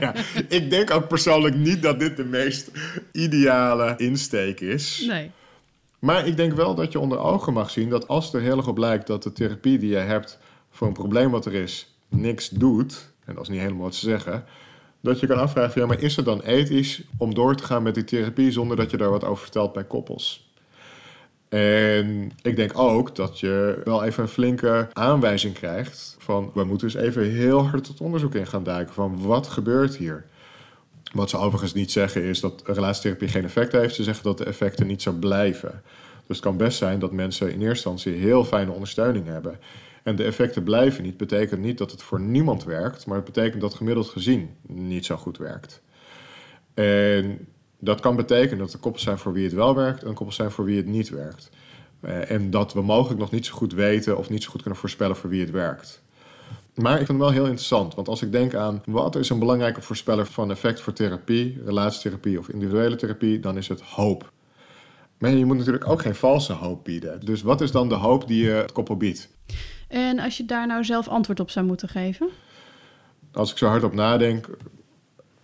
ja, 0.00 0.14
ik 0.48 0.70
denk 0.70 0.90
ook 0.90 1.08
persoonlijk 1.08 1.54
niet 1.54 1.82
dat 1.82 1.98
dit 1.98 2.16
de 2.16 2.24
meest 2.24 2.70
ideale 3.12 3.94
insteek 3.96 4.60
is. 4.60 5.04
Nee. 5.08 5.30
Maar 5.98 6.26
ik 6.26 6.36
denk 6.36 6.52
wel 6.52 6.74
dat 6.74 6.92
je 6.92 7.00
onder 7.00 7.18
ogen 7.18 7.52
mag 7.52 7.70
zien 7.70 7.88
dat 7.88 8.08
als 8.08 8.34
er 8.34 8.40
heel 8.40 8.56
erg 8.56 8.66
op 8.66 8.78
lijkt 8.78 9.06
dat 9.06 9.22
de 9.22 9.32
therapie 9.32 9.78
die 9.78 9.90
je 9.90 9.96
hebt 9.96 10.38
voor 10.70 10.86
een 10.86 10.92
probleem 10.92 11.30
wat 11.30 11.46
er 11.46 11.54
is, 11.54 11.94
niks 12.08 12.48
doet, 12.48 13.12
en 13.24 13.34
dat 13.34 13.42
is 13.42 13.48
niet 13.48 13.60
helemaal 13.60 13.82
wat 13.82 13.94
ze 13.94 14.08
zeggen, 14.08 14.44
dat 15.04 15.20
je 15.20 15.26
kan 15.26 15.38
afvragen, 15.38 15.80
ja, 15.80 15.86
maar 15.86 16.00
is 16.00 16.16
het 16.16 16.24
dan 16.24 16.40
ethisch 16.40 17.02
om 17.16 17.34
door 17.34 17.56
te 17.56 17.64
gaan 17.64 17.82
met 17.82 17.94
die 17.94 18.04
therapie 18.04 18.50
zonder 18.50 18.76
dat 18.76 18.90
je 18.90 18.96
daar 18.96 19.10
wat 19.10 19.24
over 19.24 19.42
vertelt 19.42 19.72
bij 19.72 19.84
koppels? 19.84 20.52
En 21.48 22.32
ik 22.42 22.56
denk 22.56 22.78
ook 22.78 23.16
dat 23.16 23.40
je 23.40 23.80
wel 23.84 24.04
even 24.04 24.22
een 24.22 24.28
flinke 24.28 24.88
aanwijzing 24.92 25.54
krijgt 25.54 26.16
van 26.18 26.50
we 26.54 26.64
moeten 26.64 26.86
eens 26.86 26.96
even 26.96 27.30
heel 27.30 27.66
hard 27.66 27.88
het 27.88 28.00
onderzoek 28.00 28.34
in 28.34 28.46
gaan 28.46 28.64
duiken 28.64 28.94
van 28.94 29.22
wat 29.22 29.46
gebeurt 29.46 29.96
hier. 29.96 30.24
Wat 31.12 31.30
ze 31.30 31.36
overigens 31.36 31.74
niet 31.74 31.92
zeggen 31.92 32.22
is 32.22 32.40
dat 32.40 32.62
relatietherapie 32.64 33.28
geen 33.28 33.44
effect 33.44 33.72
heeft. 33.72 33.94
Ze 33.94 34.02
zeggen 34.02 34.24
dat 34.24 34.38
de 34.38 34.44
effecten 34.44 34.86
niet 34.86 35.02
zo 35.02 35.12
blijven. 35.12 35.82
Dus 36.26 36.36
het 36.36 36.46
kan 36.46 36.56
best 36.56 36.78
zijn 36.78 36.98
dat 36.98 37.12
mensen 37.12 37.46
in 37.46 37.60
eerste 37.60 37.88
instantie 37.88 38.12
heel 38.12 38.44
fijne 38.44 38.70
ondersteuning 38.70 39.26
hebben. 39.26 39.58
En 40.04 40.16
de 40.16 40.24
effecten 40.24 40.62
blijven 40.62 41.02
niet. 41.02 41.16
Betekent 41.16 41.60
niet 41.60 41.78
dat 41.78 41.90
het 41.90 42.02
voor 42.02 42.20
niemand 42.20 42.64
werkt, 42.64 43.06
maar 43.06 43.16
het 43.16 43.24
betekent 43.24 43.60
dat 43.60 43.74
gemiddeld 43.74 44.08
gezien 44.08 44.50
niet 44.66 45.04
zo 45.04 45.16
goed 45.16 45.38
werkt. 45.38 45.82
En 46.74 47.46
dat 47.78 48.00
kan 48.00 48.16
betekenen 48.16 48.58
dat 48.58 48.72
er 48.72 48.78
koppels 48.78 49.02
zijn 49.02 49.18
voor 49.18 49.32
wie 49.32 49.44
het 49.44 49.52
wel 49.52 49.74
werkt 49.74 50.02
en 50.02 50.14
koppels 50.14 50.36
zijn 50.36 50.50
voor 50.50 50.64
wie 50.64 50.76
het 50.76 50.86
niet 50.86 51.08
werkt. 51.08 51.50
Eh, 52.00 52.30
en 52.30 52.50
dat 52.50 52.72
we 52.72 52.82
mogelijk 52.82 53.20
nog 53.20 53.30
niet 53.30 53.46
zo 53.46 53.54
goed 53.54 53.72
weten 53.72 54.18
of 54.18 54.30
niet 54.30 54.42
zo 54.42 54.50
goed 54.50 54.62
kunnen 54.62 54.80
voorspellen 54.80 55.16
voor 55.16 55.30
wie 55.30 55.40
het 55.40 55.50
werkt. 55.50 56.02
Maar 56.74 57.00
ik 57.00 57.06
vind 57.06 57.08
het 57.08 57.18
wel 57.18 57.30
heel 57.30 57.44
interessant, 57.44 57.94
want 57.94 58.08
als 58.08 58.22
ik 58.22 58.32
denk 58.32 58.54
aan 58.54 58.82
wat 58.86 59.16
is 59.16 59.28
een 59.28 59.38
belangrijke 59.38 59.80
voorspeller 59.80 60.26
van 60.26 60.50
effect 60.50 60.80
voor 60.80 60.92
therapie, 60.92 61.62
relatietherapie 61.64 62.38
of 62.38 62.48
individuele 62.48 62.96
therapie, 62.96 63.40
dan 63.40 63.56
is 63.56 63.68
het 63.68 63.80
hoop. 63.80 64.32
Maar 65.18 65.30
je 65.30 65.44
moet 65.44 65.56
natuurlijk 65.56 65.88
ook 65.88 66.02
geen 66.02 66.14
valse 66.14 66.52
hoop 66.52 66.84
bieden. 66.84 67.20
Dus 67.24 67.42
wat 67.42 67.60
is 67.60 67.70
dan 67.70 67.88
de 67.88 67.94
hoop 67.94 68.28
die 68.28 68.44
je 68.44 68.50
het 68.50 68.72
koppel 68.72 68.96
biedt? 68.96 69.28
En 69.94 70.18
als 70.18 70.36
je 70.36 70.44
daar 70.44 70.66
nou 70.66 70.84
zelf 70.84 71.08
antwoord 71.08 71.40
op 71.40 71.50
zou 71.50 71.66
moeten 71.66 71.88
geven? 71.88 72.28
Als 73.32 73.50
ik 73.50 73.58
zo 73.58 73.66
hard 73.66 73.82
op 73.82 73.94
nadenk, 73.94 74.48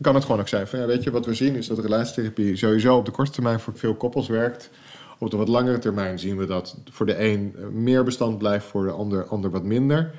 kan 0.00 0.14
het 0.14 0.24
gewoon 0.24 0.40
ook 0.40 0.48
zijn 0.48 0.66
van, 0.66 0.78
ja, 0.78 0.86
weet 0.86 1.02
je, 1.02 1.10
wat 1.10 1.26
we 1.26 1.34
zien 1.34 1.54
is 1.54 1.66
dat 1.66 1.78
relatietherapie 1.78 2.56
sowieso 2.56 2.96
op 2.96 3.04
de 3.04 3.10
korte 3.10 3.30
termijn 3.30 3.60
voor 3.60 3.76
veel 3.76 3.94
koppels 3.94 4.28
werkt. 4.28 4.70
Op 5.18 5.30
de 5.30 5.36
wat 5.36 5.48
langere 5.48 5.78
termijn 5.78 6.18
zien 6.18 6.36
we 6.36 6.46
dat 6.46 6.76
voor 6.90 7.06
de 7.06 7.24
een 7.24 7.54
meer 7.72 8.04
bestand 8.04 8.38
blijft, 8.38 8.66
voor 8.66 8.84
de 8.84 8.90
ander, 8.90 9.26
ander 9.26 9.50
wat 9.50 9.64
minder. 9.64 10.10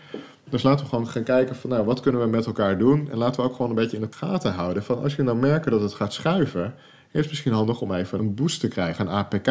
Dus 0.50 0.63
laten 0.63 0.84
we 0.84 0.89
gewoon 0.89 1.08
gaan 1.08 1.24
kijken 1.24 1.56
van, 1.56 1.70
nou, 1.70 1.86
wat 1.86 2.00
kunnen 2.00 2.22
we 2.22 2.28
met 2.28 2.46
elkaar 2.46 2.78
doen? 2.78 3.12
En 3.12 3.17
laten 3.17 3.41
we 3.41 3.48
ook 3.48 3.56
gewoon 3.56 3.70
een 3.70 3.76
beetje 3.76 3.98
in 3.98 4.04
de 4.04 4.17
gaten 4.17 4.54
houden 4.54 4.84
van, 4.84 5.04
als 5.04 5.15
je 5.15 5.24
nou 5.24 5.38
merkt 5.38 5.70
dat 5.70 5.82
het 5.82 5.94
gaat 5.94 6.13
schuiven, 6.13 6.74
is 7.12 7.20
het 7.20 7.30
misschien 7.30 7.54
handig 7.54 7.82
om 7.82 7.94
even 7.94 8.20
een 8.20 8.36
boost 8.36 8.60
te 8.60 8.67
krijgen, 8.67 9.08
een 9.08 9.13
APK. 9.13 9.48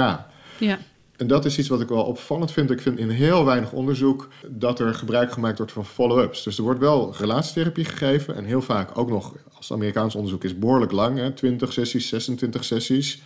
Ja. 0.59 0.79
En 1.21 1.27
dat 1.27 1.45
is 1.45 1.59
iets 1.59 1.69
wat 1.69 1.81
ik 1.81 1.89
wel 1.89 2.05
opvallend 2.05 2.53
vind. 2.53 2.71
Ik 2.71 2.81
vind 2.81 2.99
in 2.99 3.09
heel 3.09 3.45
weinig 3.45 3.73
onderzoek 3.73 4.29
dat 4.49 4.79
er 4.79 4.95
gebruik 4.95 5.33
gemaakt 5.33 5.57
wordt 5.57 5.73
van 5.73 5.85
follow-ups. 5.85 6.43
Dus 6.43 6.59
er 6.59 6.63
wordt 6.63 6.81
wel 6.81 7.15
relatietherapie 7.17 7.85
gegeven. 7.85 8.35
En 8.35 8.45
heel 8.45 8.63
vaak 8.63 8.99
ook 8.99 9.09
nog, 9.09 9.35
als 9.57 9.73
Amerikaans 9.73 10.15
onderzoek 10.15 10.45
is, 10.45 10.59
behoorlijk 10.59 10.93
lang. 10.93 11.19
Hè, 11.19 11.33
20 11.33 11.73
sessies, 11.73 12.09
26 12.09 12.65
sessies. 12.65 13.23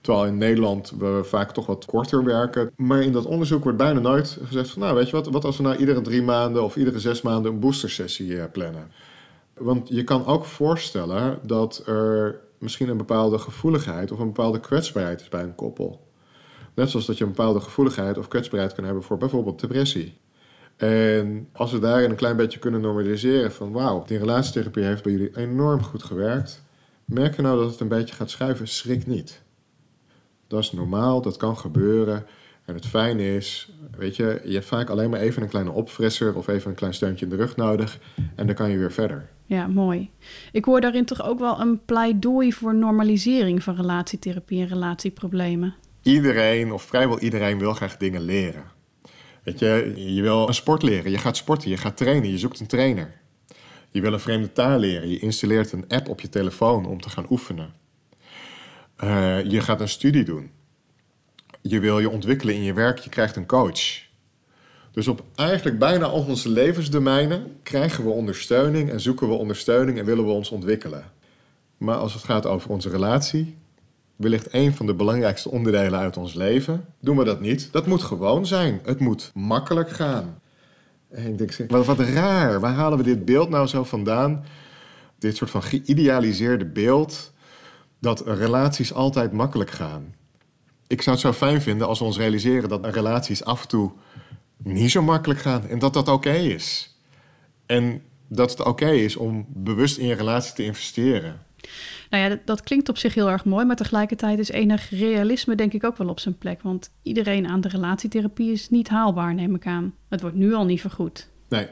Terwijl 0.00 0.26
in 0.26 0.38
Nederland 0.38 0.92
we 0.98 1.20
vaak 1.24 1.52
toch 1.52 1.66
wat 1.66 1.84
korter 1.84 2.24
werken. 2.24 2.70
Maar 2.76 3.02
in 3.02 3.12
dat 3.12 3.26
onderzoek 3.26 3.62
wordt 3.62 3.78
bijna 3.78 4.00
nooit 4.00 4.38
gezegd 4.44 4.70
van... 4.70 4.82
nou, 4.82 4.94
weet 4.94 5.06
je 5.06 5.16
wat, 5.16 5.26
wat 5.26 5.44
als 5.44 5.56
we 5.56 5.62
nou 5.62 5.76
iedere 5.76 6.00
drie 6.00 6.22
maanden 6.22 6.62
of 6.62 6.76
iedere 6.76 7.00
zes 7.00 7.22
maanden 7.22 7.52
een 7.52 7.60
boostersessie 7.60 8.28
uh, 8.28 8.44
plannen? 8.52 8.90
Want 9.54 9.88
je 9.88 10.04
kan 10.04 10.26
ook 10.26 10.44
voorstellen 10.44 11.38
dat 11.42 11.82
er 11.86 12.40
misschien 12.58 12.88
een 12.88 12.96
bepaalde 12.96 13.38
gevoeligheid... 13.38 14.12
of 14.12 14.18
een 14.18 14.26
bepaalde 14.26 14.60
kwetsbaarheid 14.60 15.20
is 15.20 15.28
bij 15.28 15.42
een 15.42 15.54
koppel. 15.54 16.10
Net 16.74 16.90
zoals 16.90 17.06
dat 17.06 17.18
je 17.18 17.24
een 17.24 17.30
bepaalde 17.30 17.60
gevoeligheid 17.60 18.18
of 18.18 18.28
kwetsbaarheid 18.28 18.74
kan 18.74 18.84
hebben 18.84 19.02
voor 19.02 19.16
bijvoorbeeld 19.16 19.60
depressie. 19.60 20.20
En 20.76 21.48
als 21.52 21.72
we 21.72 21.78
daarin 21.78 22.10
een 22.10 22.16
klein 22.16 22.36
beetje 22.36 22.58
kunnen 22.58 22.80
normaliseren 22.80 23.52
van 23.52 23.72
wauw, 23.72 24.04
die 24.06 24.18
relatietherapie 24.18 24.84
heeft 24.84 25.02
bij 25.02 25.12
jullie 25.12 25.36
enorm 25.36 25.82
goed 25.82 26.02
gewerkt. 26.02 26.62
Merk 27.04 27.36
je 27.36 27.42
nou 27.42 27.60
dat 27.60 27.70
het 27.70 27.80
een 27.80 27.88
beetje 27.88 28.14
gaat 28.14 28.30
schuiven, 28.30 28.68
schrik 28.68 29.06
niet. 29.06 29.42
Dat 30.46 30.62
is 30.62 30.72
normaal, 30.72 31.22
dat 31.22 31.36
kan 31.36 31.56
gebeuren. 31.56 32.26
En 32.64 32.74
het 32.74 32.86
fijne 32.86 33.36
is, 33.36 33.72
weet 33.96 34.16
je, 34.16 34.40
je 34.44 34.52
hebt 34.52 34.66
vaak 34.66 34.90
alleen 34.90 35.10
maar 35.10 35.20
even 35.20 35.42
een 35.42 35.48
kleine 35.48 35.70
opfrisser 35.70 36.36
of 36.36 36.48
even 36.48 36.70
een 36.70 36.76
klein 36.76 36.94
steuntje 36.94 37.24
in 37.24 37.30
de 37.30 37.36
rug 37.36 37.56
nodig. 37.56 37.98
En 38.34 38.46
dan 38.46 38.54
kan 38.54 38.70
je 38.70 38.78
weer 38.78 38.92
verder. 38.92 39.28
Ja, 39.46 39.66
mooi. 39.66 40.10
Ik 40.52 40.64
hoor 40.64 40.80
daarin 40.80 41.04
toch 41.04 41.22
ook 41.22 41.38
wel 41.38 41.60
een 41.60 41.84
pleidooi 41.84 42.52
voor 42.52 42.74
normalisering 42.74 43.62
van 43.62 43.76
relatietherapie 43.76 44.60
en 44.60 44.68
relatieproblemen 44.68 45.74
iedereen 46.02 46.72
of 46.72 46.82
vrijwel 46.82 47.18
iedereen 47.18 47.58
wil 47.58 47.72
graag 47.72 47.96
dingen 47.96 48.20
leren. 48.20 48.64
Weet 49.42 49.58
je, 49.58 49.92
je 50.14 50.22
wil 50.22 50.48
een 50.48 50.54
sport 50.54 50.82
leren, 50.82 51.10
je 51.10 51.18
gaat 51.18 51.36
sporten, 51.36 51.70
je 51.70 51.76
gaat 51.76 51.96
trainen, 51.96 52.30
je 52.30 52.38
zoekt 52.38 52.60
een 52.60 52.66
trainer. 52.66 53.20
Je 53.90 54.00
wil 54.00 54.12
een 54.12 54.20
vreemde 54.20 54.52
taal 54.52 54.78
leren, 54.78 55.08
je 55.08 55.18
installeert 55.18 55.72
een 55.72 55.84
app 55.88 56.08
op 56.08 56.20
je 56.20 56.28
telefoon 56.28 56.86
om 56.86 57.00
te 57.00 57.10
gaan 57.10 57.26
oefenen. 57.30 57.72
Uh, 59.04 59.44
je 59.44 59.60
gaat 59.60 59.80
een 59.80 59.88
studie 59.88 60.24
doen. 60.24 60.50
Je 61.60 61.80
wil 61.80 61.98
je 61.98 62.10
ontwikkelen 62.10 62.54
in 62.54 62.62
je 62.62 62.72
werk, 62.72 62.98
je 62.98 63.10
krijgt 63.10 63.36
een 63.36 63.46
coach. 63.46 64.10
Dus 64.92 65.08
op 65.08 65.22
eigenlijk 65.34 65.78
bijna 65.78 66.06
al 66.06 66.24
onze 66.24 66.48
levensdomeinen 66.48 67.56
krijgen 67.62 68.04
we 68.04 68.10
ondersteuning 68.10 68.90
en 68.90 69.00
zoeken 69.00 69.28
we 69.28 69.34
ondersteuning 69.34 69.98
en 69.98 70.04
willen 70.04 70.24
we 70.24 70.30
ons 70.30 70.50
ontwikkelen. 70.50 71.04
Maar 71.76 71.96
als 71.96 72.14
het 72.14 72.24
gaat 72.24 72.46
over 72.46 72.70
onze 72.70 72.88
relatie, 72.88 73.56
wellicht 74.22 74.54
een 74.54 74.74
van 74.74 74.86
de 74.86 74.94
belangrijkste 74.94 75.50
onderdelen 75.50 75.98
uit 75.98 76.16
ons 76.16 76.34
leven, 76.34 76.84
doen 77.00 77.16
we 77.16 77.24
dat 77.24 77.40
niet. 77.40 77.72
Dat 77.72 77.86
moet 77.86 78.02
gewoon 78.02 78.46
zijn. 78.46 78.80
Het 78.84 79.00
moet 79.00 79.30
makkelijk 79.34 79.90
gaan. 79.90 80.40
En 81.10 81.26
ik 81.26 81.38
denk, 81.38 81.70
wat, 81.70 81.86
wat 81.86 82.00
raar. 82.00 82.60
Waar 82.60 82.72
halen 82.72 82.98
we 82.98 83.04
dit 83.04 83.24
beeld 83.24 83.48
nou 83.48 83.66
zo 83.66 83.84
vandaan? 83.84 84.44
Dit 85.18 85.36
soort 85.36 85.50
van 85.50 85.62
geïdealiseerde 85.62 86.64
beeld 86.64 87.32
dat 87.98 88.22
relaties 88.26 88.92
altijd 88.92 89.32
makkelijk 89.32 89.70
gaan. 89.70 90.14
Ik 90.86 91.02
zou 91.02 91.16
het 91.16 91.24
zo 91.24 91.32
fijn 91.32 91.62
vinden 91.62 91.86
als 91.86 91.98
we 91.98 92.04
ons 92.04 92.18
realiseren 92.18 92.68
dat 92.68 92.86
relaties 92.86 93.44
af 93.44 93.62
en 93.62 93.68
toe 93.68 93.92
niet 94.56 94.90
zo 94.90 95.02
makkelijk 95.02 95.40
gaan 95.40 95.68
en 95.68 95.78
dat 95.78 95.94
dat 95.94 96.08
oké 96.08 96.32
is. 96.32 96.96
En 97.66 98.02
dat 98.28 98.50
het 98.50 98.64
oké 98.64 98.90
is 98.90 99.16
om 99.16 99.46
bewust 99.48 99.98
in 99.98 100.06
je 100.06 100.14
relatie 100.14 100.54
te 100.54 100.64
investeren. 100.64 101.42
Nou 102.10 102.22
ja, 102.22 102.28
dat, 102.28 102.38
dat, 102.44 102.62
klinkt 102.62 102.88
op 102.88 102.98
zich 102.98 103.14
heel 103.14 103.30
erg 103.30 103.44
mooi, 103.44 103.64
maar 103.64 103.76
tegelijkertijd 103.76 104.38
is 104.38 104.50
enig 104.50 104.90
realisme 104.90 105.54
denk 105.54 105.72
ik 105.72 105.84
ook 105.84 105.96
wel 105.96 106.08
op 106.08 106.20
zijn 106.20 106.38
plek. 106.38 106.62
Want 106.62 106.90
iedereen 107.02 107.46
aan 107.46 107.60
de 107.60 107.68
relatietherapie 107.68 108.52
is 108.52 108.70
niet 108.70 108.88
haalbaar, 108.88 109.34
neem 109.34 109.54
ik 109.54 109.66
aan. 109.66 109.94
Het 110.08 110.20
wordt 110.20 110.36
nu 110.36 110.54
al 110.54 110.64
niet 110.64 110.80
vergoed. 110.80 111.28
Nee, 111.48 111.66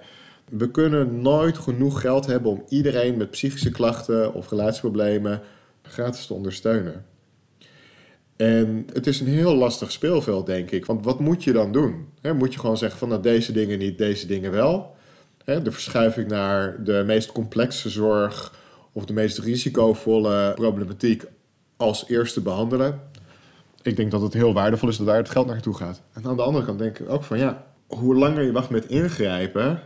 we 0.51 0.71
kunnen 0.71 1.23
nooit 1.23 1.59
genoeg 1.59 2.01
geld 2.01 2.27
hebben 2.27 2.51
om 2.51 2.65
iedereen 2.69 3.17
met 3.17 3.31
psychische 3.31 3.71
klachten 3.71 4.35
of 4.35 4.51
relatieproblemen 4.51 5.41
gratis 5.83 6.27
te 6.27 6.35
ondersteunen. 6.35 7.05
En 8.37 8.87
het 8.93 9.07
is 9.07 9.21
een 9.21 9.27
heel 9.27 9.55
lastig 9.55 9.93
speelveld, 9.93 10.47
denk 10.47 10.71
ik. 10.71 10.87
Want 10.87 11.05
wat 11.05 11.21
moet 11.21 11.45
je 11.45 11.53
dan 11.53 11.73
doen? 11.73 12.09
moet 12.37 12.53
je 12.53 12.61
gewoon 12.61 12.77
zeggen 12.77 12.99
van 12.99 13.09
nou, 13.09 13.23
deze 13.23 13.53
dingen 13.53 13.79
niet, 13.79 13.99
deze 13.99 14.27
dingen 14.27 14.51
wel? 14.51 14.99
de 15.45 15.73
verschuiving 15.73 16.29
naar 16.29 16.85
de 16.85 17.03
meest 17.07 17.33
complexe 17.33 17.89
zorg 17.89 18.55
of 19.01 19.07
de 19.07 19.13
meest 19.13 19.39
risicovolle 19.39 20.53
problematiek 20.55 21.25
als 21.77 22.09
eerste 22.09 22.41
behandelen. 22.41 23.01
Ik 23.83 23.97
denk 23.97 24.11
dat 24.11 24.21
het 24.21 24.33
heel 24.33 24.53
waardevol 24.53 24.89
is 24.89 24.97
dat 24.97 25.07
daar 25.07 25.17
het 25.17 25.31
geld 25.31 25.47
naartoe 25.47 25.75
gaat. 25.75 26.03
En 26.13 26.25
aan 26.25 26.37
de 26.37 26.43
andere 26.43 26.65
kant 26.65 26.79
denk 26.79 26.99
ik 26.99 27.09
ook 27.09 27.25
van 27.25 27.39
ja, 27.39 27.67
hoe 27.87 28.15
langer 28.15 28.43
je 28.43 28.53
wacht 28.53 28.71
met 28.71 28.87
ingrijpen, 28.87 29.83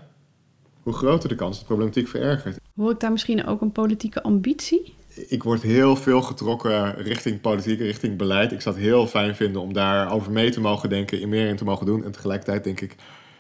hoe 0.83 0.93
groter 0.93 1.29
de 1.29 1.35
kans 1.35 1.51
dat 1.51 1.61
de 1.61 1.67
problematiek 1.67 2.09
verergert. 2.09 2.59
Hoor 2.77 2.91
ik 2.91 3.01
daar 3.01 3.13
misschien 3.13 3.47
ook 3.47 3.61
een 3.61 3.73
politieke 3.73 4.23
ambitie? 4.23 4.95
Ik 5.29 5.43
word 5.43 5.63
heel 5.63 5.97
veel 5.97 6.23
getrokken 6.23 6.95
richting 6.95 7.41
politiek, 7.41 7.79
richting 7.79 8.19
beleid. 8.19 8.53
Ik 8.53 8.61
zou 8.61 8.75
het 8.75 8.85
heel 8.85 9.07
fijn 9.07 9.35
vinden 9.37 9.63
om 9.63 9.73
daarover 9.73 10.33
mee 10.33 10.51
te 10.51 10.61
mogen 10.61 10.89
denken, 10.89 11.21
in 11.21 11.29
meer 11.29 11.49
in 11.49 11.57
te 11.57 11.65
mogen 11.65 11.87
doen. 11.87 12.05
En 12.05 12.13
tegelijkertijd 12.13 12.65
denk 12.65 12.81
ik, 12.81 12.97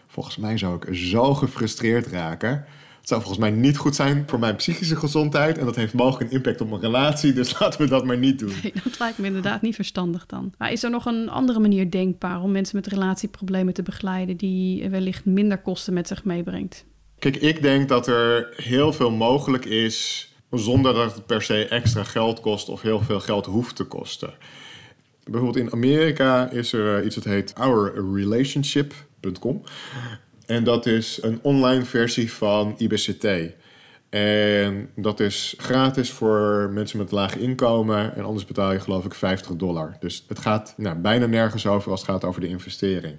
volgens 0.06 0.36
mij 0.36 0.58
zou 0.58 0.76
ik 0.76 0.94
zo 0.94 1.34
gefrustreerd 1.34 2.06
raken 2.06 2.64
het 3.04 3.12
zou 3.12 3.24
volgens 3.24 3.50
mij 3.50 3.60
niet 3.60 3.76
goed 3.76 3.94
zijn 3.94 4.24
voor 4.26 4.38
mijn 4.38 4.56
psychische 4.56 4.96
gezondheid. 4.96 5.58
En 5.58 5.64
dat 5.64 5.76
heeft 5.76 5.94
mogelijk 5.94 6.30
een 6.30 6.36
impact 6.36 6.60
op 6.60 6.68
mijn 6.68 6.80
relatie. 6.80 7.32
Dus 7.32 7.54
laten 7.60 7.80
we 7.80 7.88
dat 7.88 8.04
maar 8.04 8.18
niet 8.18 8.38
doen. 8.38 8.52
Nee, 8.62 8.72
dat 8.84 8.98
lijkt 8.98 9.18
me 9.18 9.26
inderdaad 9.26 9.62
niet 9.62 9.74
verstandig 9.74 10.26
dan. 10.26 10.52
Maar 10.58 10.72
is 10.72 10.82
er 10.82 10.90
nog 10.90 11.06
een 11.06 11.28
andere 11.28 11.58
manier 11.58 11.90
denkbaar 11.90 12.42
om 12.42 12.52
mensen 12.52 12.76
met 12.76 12.86
relatieproblemen 12.86 13.74
te 13.74 13.82
begeleiden 13.82 14.36
die 14.36 14.88
wellicht 14.88 15.24
minder 15.24 15.58
kosten 15.58 15.94
met 15.94 16.08
zich 16.08 16.24
meebrengt? 16.24 16.84
Kijk, 17.18 17.36
ik 17.36 17.62
denk 17.62 17.88
dat 17.88 18.06
er 18.06 18.52
heel 18.56 18.92
veel 18.92 19.10
mogelijk 19.10 19.64
is 19.64 20.28
zonder 20.50 20.94
dat 20.94 21.14
het 21.14 21.26
per 21.26 21.42
se 21.42 21.68
extra 21.68 22.04
geld 22.04 22.40
kost 22.40 22.68
of 22.68 22.82
heel 22.82 23.00
veel 23.00 23.20
geld 23.20 23.46
hoeft 23.46 23.76
te 23.76 23.84
kosten. 23.84 24.34
Bijvoorbeeld 25.24 25.66
in 25.66 25.72
Amerika 25.72 26.50
is 26.50 26.72
er 26.72 26.98
eh, 26.98 27.06
iets 27.06 27.14
dat 27.14 27.24
heet 27.24 27.54
ourrelationship.com. 27.54 29.62
En 30.46 30.64
dat 30.64 30.86
is 30.86 31.18
een 31.22 31.38
online 31.42 31.84
versie 31.84 32.32
van 32.32 32.74
IBCT. 32.78 33.26
En 34.14 34.90
dat 34.96 35.20
is 35.20 35.54
gratis 35.56 36.10
voor 36.10 36.70
mensen 36.72 36.98
met 36.98 37.10
laag 37.10 37.36
inkomen. 37.36 38.14
En 38.16 38.24
anders 38.24 38.44
betaal 38.44 38.72
je 38.72 38.80
geloof 38.80 39.04
ik 39.04 39.14
50 39.14 39.56
dollar. 39.56 39.96
Dus 40.00 40.24
het 40.28 40.38
gaat 40.38 40.74
nou, 40.76 40.96
bijna 40.96 41.26
nergens 41.26 41.66
over 41.66 41.90
als 41.90 42.00
het 42.00 42.10
gaat 42.10 42.24
over 42.24 42.40
de 42.40 42.48
investering. 42.48 43.16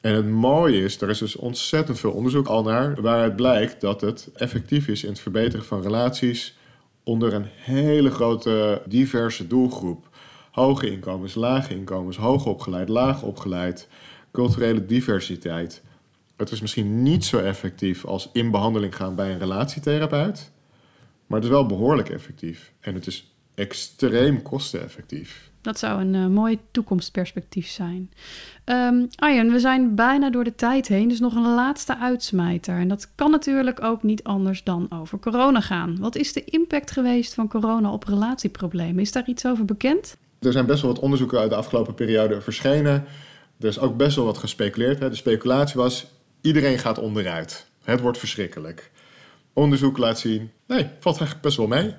En 0.00 0.14
het 0.14 0.28
mooie 0.28 0.82
is, 0.82 1.00
er 1.00 1.08
is 1.08 1.18
dus 1.18 1.36
ontzettend 1.36 2.00
veel 2.00 2.10
onderzoek 2.10 2.46
al 2.46 2.62
naar... 2.62 3.00
waaruit 3.02 3.36
blijkt 3.36 3.80
dat 3.80 4.00
het 4.00 4.28
effectief 4.34 4.88
is 4.88 5.02
in 5.02 5.08
het 5.08 5.20
verbeteren 5.20 5.64
van 5.64 5.82
relaties... 5.82 6.56
onder 7.04 7.32
een 7.32 7.46
hele 7.46 8.10
grote 8.10 8.82
diverse 8.86 9.46
doelgroep. 9.46 10.08
Hoge 10.50 10.90
inkomens, 10.90 11.34
lage 11.34 11.74
inkomens, 11.74 12.16
hoog 12.16 12.46
opgeleid, 12.46 12.88
laag 12.88 13.22
opgeleid... 13.22 13.88
culturele 14.32 14.86
diversiteit... 14.86 15.82
Het 16.36 16.50
is 16.50 16.60
misschien 16.60 17.02
niet 17.02 17.24
zo 17.24 17.38
effectief 17.38 18.04
als 18.04 18.30
in 18.32 18.50
behandeling 18.50 18.96
gaan 18.96 19.14
bij 19.14 19.32
een 19.32 19.38
relatietherapeut. 19.38 20.50
Maar 21.26 21.38
het 21.38 21.48
is 21.48 21.54
wel 21.54 21.66
behoorlijk 21.66 22.08
effectief. 22.08 22.72
En 22.80 22.94
het 22.94 23.06
is 23.06 23.34
extreem 23.54 24.42
kosteneffectief. 24.42 25.50
Dat 25.60 25.78
zou 25.78 26.00
een 26.00 26.14
uh, 26.14 26.26
mooi 26.26 26.58
toekomstperspectief 26.70 27.68
zijn. 27.68 28.10
Um, 28.64 29.08
Arjen, 29.14 29.52
we 29.52 29.60
zijn 29.60 29.94
bijna 29.94 30.30
door 30.30 30.44
de 30.44 30.54
tijd 30.54 30.88
heen, 30.88 31.08
dus 31.08 31.20
nog 31.20 31.34
een 31.34 31.54
laatste 31.54 31.98
uitsmijter. 31.98 32.78
En 32.78 32.88
dat 32.88 33.10
kan 33.14 33.30
natuurlijk 33.30 33.82
ook 33.82 34.02
niet 34.02 34.24
anders 34.24 34.64
dan 34.64 34.86
over 34.90 35.18
corona 35.18 35.60
gaan. 35.60 35.96
Wat 36.00 36.16
is 36.16 36.32
de 36.32 36.44
impact 36.44 36.90
geweest 36.90 37.34
van 37.34 37.48
corona 37.48 37.92
op 37.92 38.04
relatieproblemen? 38.04 38.98
Is 39.02 39.12
daar 39.12 39.26
iets 39.28 39.46
over 39.46 39.64
bekend? 39.64 40.16
Er 40.40 40.52
zijn 40.52 40.66
best 40.66 40.82
wel 40.82 40.92
wat 40.92 41.02
onderzoeken 41.02 41.38
uit 41.38 41.50
de 41.50 41.56
afgelopen 41.56 41.94
periode 41.94 42.40
verschenen. 42.40 43.04
Er 43.60 43.68
is 43.68 43.78
ook 43.78 43.96
best 43.96 44.16
wel 44.16 44.24
wat 44.24 44.38
gespeculeerd. 44.38 44.98
Hè. 44.98 45.08
De 45.10 45.16
speculatie 45.16 45.80
was, 45.80 46.06
Iedereen 46.46 46.78
gaat 46.78 46.98
onderuit. 46.98 47.66
Het 47.84 48.00
wordt 48.00 48.18
verschrikkelijk. 48.18 48.90
Onderzoek 49.52 49.98
laat 49.98 50.18
zien, 50.18 50.50
nee, 50.66 50.90
valt 51.00 51.16
eigenlijk 51.16 51.40
best 51.40 51.56
wel 51.56 51.66
mee. 51.66 51.94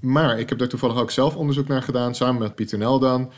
Maar 0.00 0.38
ik 0.38 0.48
heb 0.48 0.58
daar 0.58 0.68
toevallig 0.68 0.96
ook 0.96 1.10
zelf 1.10 1.36
onderzoek 1.36 1.68
naar 1.68 1.82
gedaan, 1.82 2.14
samen 2.14 2.42
met 2.42 2.54
Pieter 2.54 2.78
Nel 2.78 2.98
dan, 2.98 3.32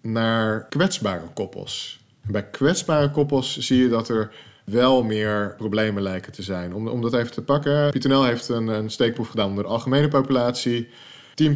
naar 0.00 0.68
kwetsbare 0.68 1.26
koppels. 1.34 2.00
En 2.26 2.32
bij 2.32 2.50
kwetsbare 2.50 3.10
koppels 3.10 3.58
zie 3.58 3.82
je 3.82 3.88
dat 3.88 4.08
er 4.08 4.34
wel 4.64 5.02
meer 5.02 5.54
problemen 5.56 6.02
lijken 6.02 6.32
te 6.32 6.42
zijn. 6.42 6.74
Om, 6.74 6.88
om 6.88 7.00
dat 7.00 7.14
even 7.14 7.32
te 7.32 7.42
pakken, 7.42 7.90
Pieter 7.90 8.10
Nel 8.10 8.24
heeft 8.24 8.48
een, 8.48 8.66
een 8.66 8.90
steekproef 8.90 9.28
gedaan 9.28 9.48
onder 9.48 9.64
de 9.64 9.70
algemene 9.70 10.08
populatie. 10.08 10.88
10% 10.88 10.88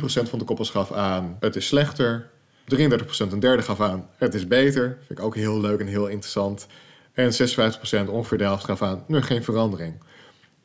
van 0.02 0.38
de 0.38 0.44
koppels 0.44 0.70
gaf 0.70 0.92
aan, 0.92 1.36
het 1.40 1.56
is 1.56 1.66
slechter. 1.66 2.30
33% 2.76 3.32
een 3.32 3.40
derde 3.40 3.62
gaf 3.62 3.80
aan, 3.80 4.08
het 4.16 4.34
is 4.34 4.46
beter. 4.46 4.98
Vind 5.06 5.18
ik 5.18 5.24
ook 5.24 5.34
heel 5.34 5.60
leuk 5.60 5.80
en 5.80 5.86
heel 5.86 6.06
interessant. 6.06 6.66
En 7.18 7.32
56% 8.06 8.08
ongeveer 8.10 8.38
de 8.38 8.44
helft 8.44 8.64
gaf 8.64 8.82
aan, 8.82 9.04
nu 9.06 9.22
geen 9.22 9.44
verandering. 9.44 9.94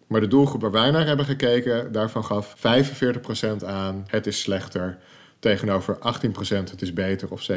Maar 0.08 0.22
de 0.22 0.28
doelgroep 0.28 0.62
waar 0.62 0.72
wij 0.72 0.92
naar 0.92 1.06
hebben 1.06 1.26
gekeken, 1.26 1.92
daarvan 1.92 2.26
gaf 2.26 2.56
45% 2.58 3.66
aan, 3.66 4.06
het 4.08 4.28
is 4.28 4.42
slechter. 4.42 4.98
tegenover 5.40 5.98
18% 5.98 6.00
het 6.48 6.82
is 6.82 6.94
beter 6.94 7.32
of 7.32 7.48
37% 7.52 7.56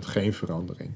geen 0.00 0.34
verandering. 0.34 0.90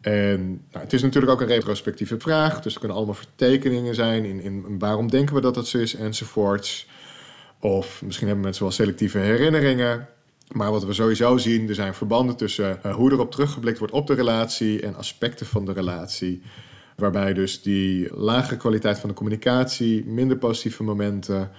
En 0.00 0.46
nou, 0.46 0.84
het 0.84 0.92
is 0.92 1.02
natuurlijk 1.02 1.32
ook 1.32 1.40
een 1.40 1.46
retrospectieve 1.46 2.18
vraag, 2.18 2.60
dus 2.60 2.72
er 2.72 2.78
kunnen 2.78 2.96
allemaal 2.96 3.14
vertekeningen 3.14 3.94
zijn 3.94 4.24
in, 4.24 4.40
in 4.40 4.78
waarom 4.78 5.10
denken 5.10 5.34
we 5.34 5.40
dat 5.40 5.54
dat 5.54 5.66
zo 5.66 5.78
is 5.78 5.94
enzovoorts. 5.94 6.86
Of 7.60 8.02
misschien 8.02 8.26
hebben 8.26 8.44
mensen 8.44 8.62
wel 8.62 8.72
selectieve 8.72 9.18
herinneringen. 9.18 10.08
Maar 10.52 10.70
wat 10.70 10.84
we 10.84 10.92
sowieso 10.92 11.36
zien, 11.36 11.68
er 11.68 11.74
zijn 11.74 11.94
verbanden 11.94 12.36
tussen 12.36 12.78
uh, 12.86 12.94
hoe 12.94 13.12
erop 13.12 13.30
teruggeblikt 13.30 13.78
wordt 13.78 13.94
op 13.94 14.06
de 14.06 14.14
relatie 14.14 14.82
en 14.82 14.96
aspecten 14.96 15.46
van 15.46 15.64
de 15.64 15.72
relatie. 15.72 16.42
Waarbij 16.96 17.32
dus 17.32 17.62
die 17.62 18.16
lagere 18.16 18.56
kwaliteit 18.56 18.98
van 18.98 19.08
de 19.08 19.14
communicatie, 19.14 20.04
minder 20.04 20.36
positieve 20.36 20.82
momenten, 20.82 21.50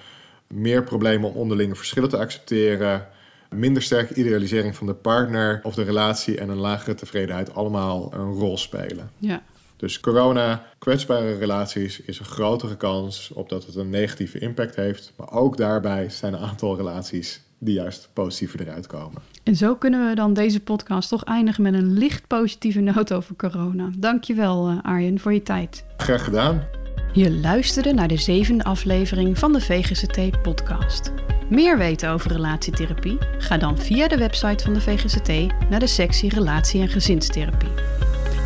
meer 0.47 0.83
problemen 0.83 1.29
om 1.29 1.35
onderlinge 1.35 1.75
verschillen 1.75 2.09
te 2.09 2.17
accepteren, 2.17 3.07
minder 3.49 3.81
sterke 3.81 4.13
idealisering 4.13 4.75
van 4.75 4.87
de 4.87 4.93
partner 4.93 5.59
of 5.63 5.75
de 5.75 5.83
relatie 5.83 6.37
en 6.37 6.49
een 6.49 6.57
lagere 6.57 6.95
tevredenheid 6.95 7.55
allemaal 7.55 8.13
een 8.13 8.33
rol 8.33 8.57
spelen. 8.57 9.11
Ja. 9.17 9.43
Dus 9.75 9.99
corona, 9.99 10.65
kwetsbare 10.77 11.37
relaties, 11.37 12.01
is 12.01 12.19
een 12.19 12.25
grotere 12.25 12.77
kans 12.77 13.31
op 13.33 13.49
dat 13.49 13.65
het 13.65 13.75
een 13.75 13.89
negatieve 13.89 14.39
impact 14.39 14.75
heeft. 14.75 15.13
Maar 15.15 15.31
ook 15.31 15.57
daarbij 15.57 16.09
zijn 16.09 16.33
een 16.33 16.39
aantal 16.39 16.75
relaties 16.77 17.41
die 17.59 17.73
juist 17.73 18.09
positiever 18.13 18.61
eruit 18.61 18.87
komen. 18.87 19.21
En 19.43 19.55
zo 19.55 19.75
kunnen 19.75 20.09
we 20.09 20.15
dan 20.15 20.33
deze 20.33 20.59
podcast 20.59 21.09
toch 21.09 21.23
eindigen 21.23 21.63
met 21.63 21.73
een 21.73 21.93
licht 21.93 22.27
positieve 22.27 22.79
noot 22.79 23.13
over 23.13 23.35
corona. 23.35 23.89
Dankjewel 23.97 24.69
uh, 24.69 24.77
Arjen 24.81 25.19
voor 25.19 25.33
je 25.33 25.43
tijd. 25.43 25.85
Graag 25.97 26.23
gedaan. 26.23 26.63
Je 27.13 27.31
luisterde 27.31 27.93
naar 27.93 28.07
de 28.07 28.17
zevende 28.17 28.63
aflevering 28.63 29.39
van 29.39 29.53
de 29.53 29.61
VGCT-podcast. 29.61 31.11
Meer 31.49 31.77
weten 31.77 32.09
over 32.09 32.31
relatietherapie? 32.31 33.17
Ga 33.37 33.57
dan 33.57 33.77
via 33.77 34.07
de 34.07 34.17
website 34.17 34.63
van 34.63 34.73
de 34.73 34.81
VGCT 34.81 35.53
naar 35.69 35.79
de 35.79 35.87
sectie 35.87 36.29
Relatie- 36.29 36.81
en 36.81 36.87
Gezinstherapie. 36.87 37.69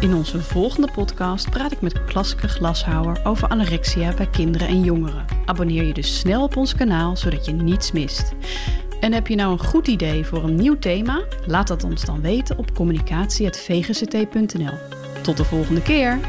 In 0.02 0.14
onze 0.14 0.42
volgende 0.42 0.92
podcast 0.92 1.50
praat 1.50 1.72
ik 1.72 1.82
met 1.82 2.06
Klaske 2.06 2.48
Glashouwer 2.48 3.22
over 3.24 3.48
anorexia 3.48 4.14
bij 4.14 4.28
kinderen 4.28 4.68
en 4.68 4.84
jongeren. 4.84 5.26
Abonneer 5.46 5.84
je 5.84 5.94
dus 5.94 6.20
snel 6.20 6.44
op 6.44 6.56
ons 6.58 6.76
kanaal 6.76 7.18
zodat 7.18 7.46
je 7.46 7.52
niets 7.52 7.92
mist. 7.92 8.34
En 9.02 9.14
heb 9.14 9.28
je 9.28 9.36
nou 9.36 9.52
een 9.52 9.64
goed 9.64 9.88
idee 9.88 10.26
voor 10.26 10.44
een 10.44 10.56
nieuw 10.56 10.80
thema? 10.80 11.24
Laat 11.46 11.68
dat 11.68 11.84
ons 11.84 12.06
dan 12.06 12.22
weten 12.22 12.58
op 12.58 12.74
communicatie.vgct.nl. 12.74 14.74
Tot 15.22 15.38
de 15.38 15.44
volgende 15.44 15.82
keer! 15.82 16.20